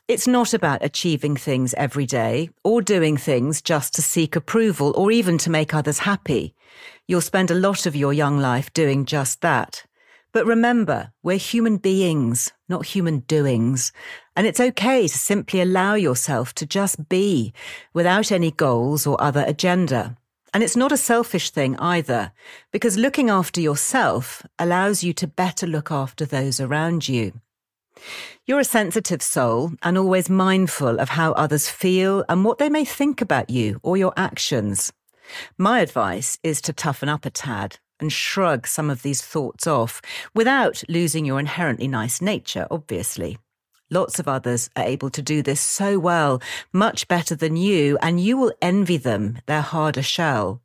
[0.07, 5.11] It's not about achieving things every day or doing things just to seek approval or
[5.11, 6.55] even to make others happy.
[7.09, 9.83] You'll spend a lot of your young life doing just that.
[10.31, 13.91] But remember, we're human beings, not human doings.
[14.33, 17.51] And it's okay to simply allow yourself to just be
[17.93, 20.15] without any goals or other agenda.
[20.53, 22.31] And it's not a selfish thing either,
[22.71, 27.41] because looking after yourself allows you to better look after those around you.
[28.45, 32.85] You're a sensitive soul and always mindful of how others feel and what they may
[32.85, 34.93] think about you or your actions.
[35.57, 40.01] My advice is to toughen up a tad and shrug some of these thoughts off
[40.33, 43.37] without losing your inherently nice nature, obviously.
[43.89, 46.41] Lots of others are able to do this so well,
[46.73, 50.61] much better than you, and you will envy them their harder shell.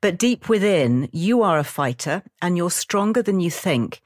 [0.00, 4.00] But deep within, you are a fighter and you're stronger than you think,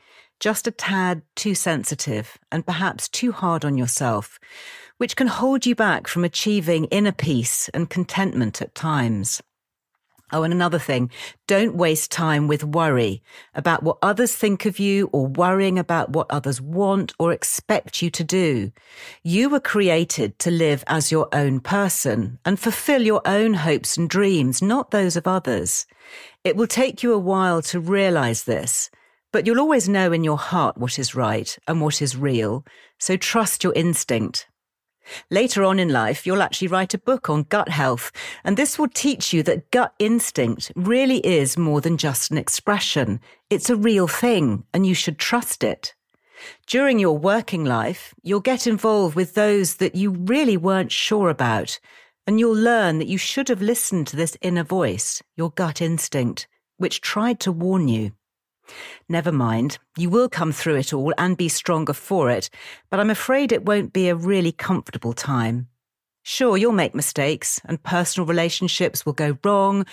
[0.44, 4.38] just a tad too sensitive and perhaps too hard on yourself,
[4.98, 9.42] which can hold you back from achieving inner peace and contentment at times.
[10.32, 11.10] Oh, and another thing,
[11.46, 13.22] don't waste time with worry
[13.54, 18.10] about what others think of you or worrying about what others want or expect you
[18.10, 18.70] to do.
[19.22, 24.10] You were created to live as your own person and fulfill your own hopes and
[24.10, 25.86] dreams, not those of others.
[26.44, 28.90] It will take you a while to realize this,
[29.34, 32.64] but you'll always know in your heart what is right and what is real.
[33.00, 34.46] So trust your instinct.
[35.28, 38.12] Later on in life, you'll actually write a book on gut health,
[38.44, 43.18] and this will teach you that gut instinct really is more than just an expression.
[43.50, 45.96] It's a real thing, and you should trust it.
[46.68, 51.80] During your working life, you'll get involved with those that you really weren't sure about,
[52.24, 56.46] and you'll learn that you should have listened to this inner voice, your gut instinct,
[56.76, 58.12] which tried to warn you.
[59.08, 62.50] Never mind, you will come through it all and be stronger for it,
[62.90, 65.68] but I'm afraid it won't be a really comfortable time.
[66.26, 69.84] Sure, you'll make mistakes and personal relationships will go wrong,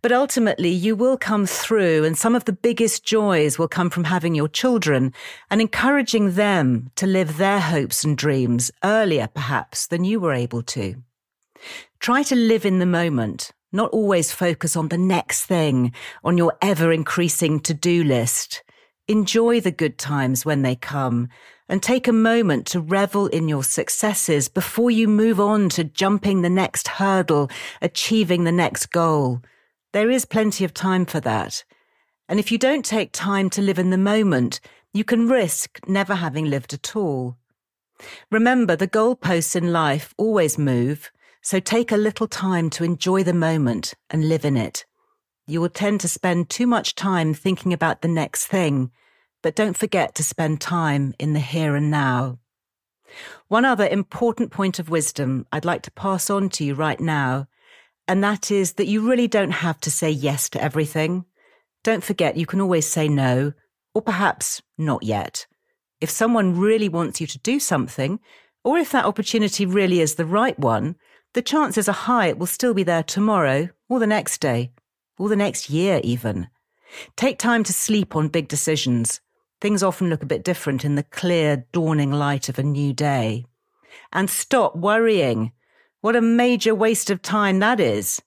[0.00, 4.04] but ultimately you will come through and some of the biggest joys will come from
[4.04, 5.12] having your children
[5.50, 10.62] and encouraging them to live their hopes and dreams earlier perhaps than you were able
[10.62, 10.94] to.
[12.00, 16.56] Try to live in the moment not always focus on the next thing on your
[16.62, 18.62] ever increasing to do list.
[19.08, 21.28] Enjoy the good times when they come
[21.68, 26.42] and take a moment to revel in your successes before you move on to jumping
[26.42, 27.50] the next hurdle,
[27.82, 29.42] achieving the next goal.
[29.92, 31.64] There is plenty of time for that.
[32.28, 34.60] And if you don't take time to live in the moment,
[34.92, 37.36] you can risk never having lived at all.
[38.30, 41.10] Remember, the goalposts in life always move,
[41.44, 44.86] so take a little time to enjoy the moment and live in it.
[45.46, 48.90] You will tend to spend too much time thinking about the next thing,
[49.42, 52.38] but don't forget to spend time in the here and now.
[53.48, 57.46] One other important point of wisdom I'd like to pass on to you right now,
[58.08, 61.26] and that is that you really don't have to say yes to everything.
[61.82, 63.52] Don't forget you can always say no,
[63.94, 65.46] or perhaps not yet.
[66.00, 68.18] If someone really wants you to do something,
[68.64, 70.96] or if that opportunity really is the right one,
[71.34, 74.72] the chances are high it will still be there tomorrow, or the next day,
[75.18, 76.48] or the next year even.
[77.16, 79.20] Take time to sleep on big decisions.
[79.60, 83.44] Things often look a bit different in the clear, dawning light of a new day.
[84.12, 85.52] And stop worrying.
[86.00, 88.22] What a major waste of time that is.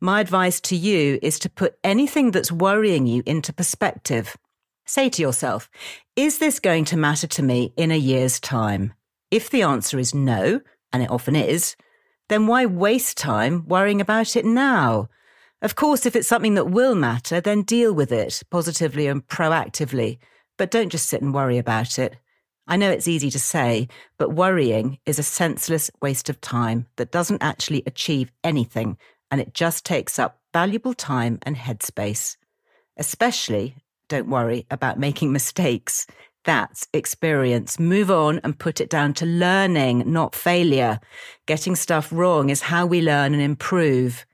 [0.00, 4.36] My advice to you is to put anything that's worrying you into perspective.
[4.86, 5.68] Say to yourself,
[6.16, 8.94] is this going to matter to me in a year's time?
[9.30, 10.60] If the answer is no,
[10.92, 11.76] and it often is,
[12.28, 15.08] then why waste time worrying about it now?
[15.60, 20.18] Of course, if it's something that will matter, then deal with it positively and proactively,
[20.56, 22.16] but don't just sit and worry about it.
[22.66, 27.10] I know it's easy to say, but worrying is a senseless waste of time that
[27.10, 28.98] doesn't actually achieve anything,
[29.30, 32.36] and it just takes up valuable time and headspace.
[32.96, 33.76] Especially,
[34.08, 36.06] don't worry about making mistakes.
[36.48, 37.78] That's experience.
[37.78, 40.98] Move on and put it down to learning, not failure.
[41.44, 44.24] Getting stuff wrong is how we learn and improve.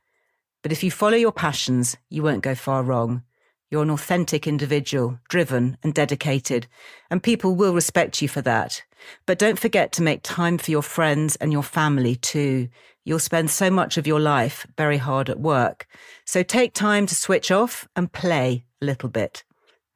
[0.63, 3.25] But if you follow your passions, you won't go far wrong.
[3.69, 6.69] You're an authentic individual, driven and dedicated,
[7.11, 8.85] and people will respect you for that.
[9.27, 12.69] But don't forget to make time for your friends and your family too.
[13.05, 15.89] You'll spend so much of your life very hard at work.
[16.25, 19.43] So take time to switch off and play a little bit.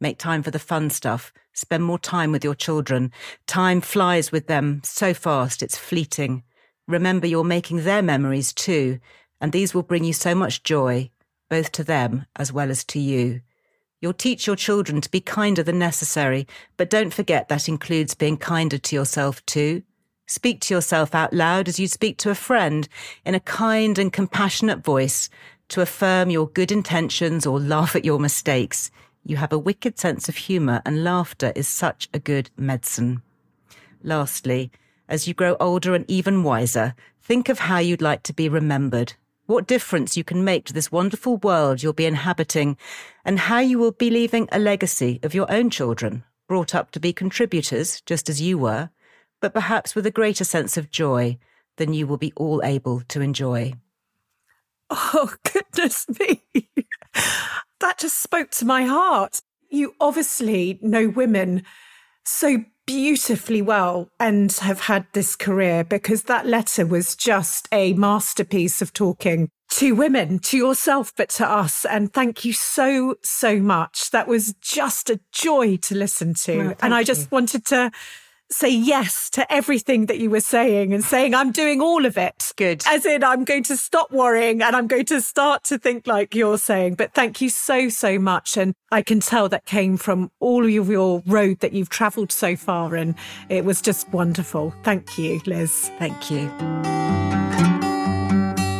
[0.00, 3.10] Make time for the fun stuff Spend more time with your children.
[3.48, 6.44] Time flies with them so fast, it's fleeting.
[6.86, 9.00] Remember, you're making their memories too,
[9.40, 11.10] and these will bring you so much joy,
[11.50, 13.40] both to them as well as to you.
[14.00, 16.46] You'll teach your children to be kinder than necessary,
[16.76, 19.82] but don't forget that includes being kinder to yourself too.
[20.28, 22.88] Speak to yourself out loud as you speak to a friend
[23.24, 25.28] in a kind and compassionate voice
[25.70, 28.92] to affirm your good intentions or laugh at your mistakes.
[29.24, 33.22] You have a wicked sense of humour, and laughter is such a good medicine.
[34.02, 34.70] Lastly,
[35.08, 39.14] as you grow older and even wiser, think of how you'd like to be remembered,
[39.46, 42.76] what difference you can make to this wonderful world you'll be inhabiting,
[43.24, 47.00] and how you will be leaving a legacy of your own children, brought up to
[47.00, 48.90] be contributors, just as you were,
[49.40, 51.38] but perhaps with a greater sense of joy
[51.76, 53.72] than you will be all able to enjoy.
[54.90, 56.42] Oh, goodness me.
[57.80, 59.40] That just spoke to my heart.
[59.70, 61.64] You obviously know women
[62.24, 68.80] so beautifully well and have had this career because that letter was just a masterpiece
[68.80, 71.84] of talking to women, to yourself, but to us.
[71.84, 74.10] And thank you so, so much.
[74.10, 76.74] That was just a joy to listen to.
[76.80, 77.28] and I just you.
[77.30, 77.90] wanted to
[78.50, 82.52] say yes to everything that you were saying and saying, I'm doing all of it.
[82.56, 82.82] Good.
[82.86, 86.34] As in, I'm going to stop worrying and I'm going to start to think like
[86.34, 86.94] you're saying.
[86.94, 88.56] But thank you so, so much.
[88.56, 92.56] And I can tell that came from all of your road that you've traveled so
[92.56, 92.94] far.
[92.94, 93.14] And
[93.48, 94.74] it was just wonderful.
[94.82, 95.90] Thank you, Liz.
[95.98, 97.17] Thank you.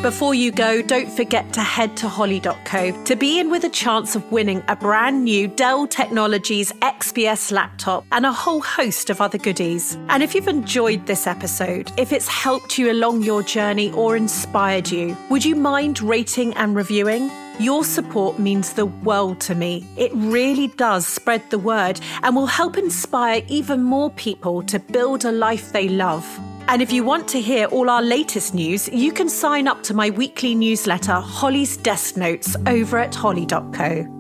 [0.09, 4.17] Before you go, don't forget to head to holly.co to be in with a chance
[4.17, 9.37] of winning a brand new Dell Technologies XPS laptop and a whole host of other
[9.37, 9.99] goodies.
[10.09, 14.91] And if you've enjoyed this episode, if it's helped you along your journey or inspired
[14.91, 17.31] you, would you mind rating and reviewing?
[17.61, 19.87] Your support means the world to me.
[19.99, 25.27] It really does spread the word and will help inspire even more people to build
[25.27, 26.25] a life they love.
[26.69, 29.95] And if you want to hear all our latest news, you can sign up to
[29.95, 34.18] my weekly newsletter, Holly's Desk Notes, over at holly.co.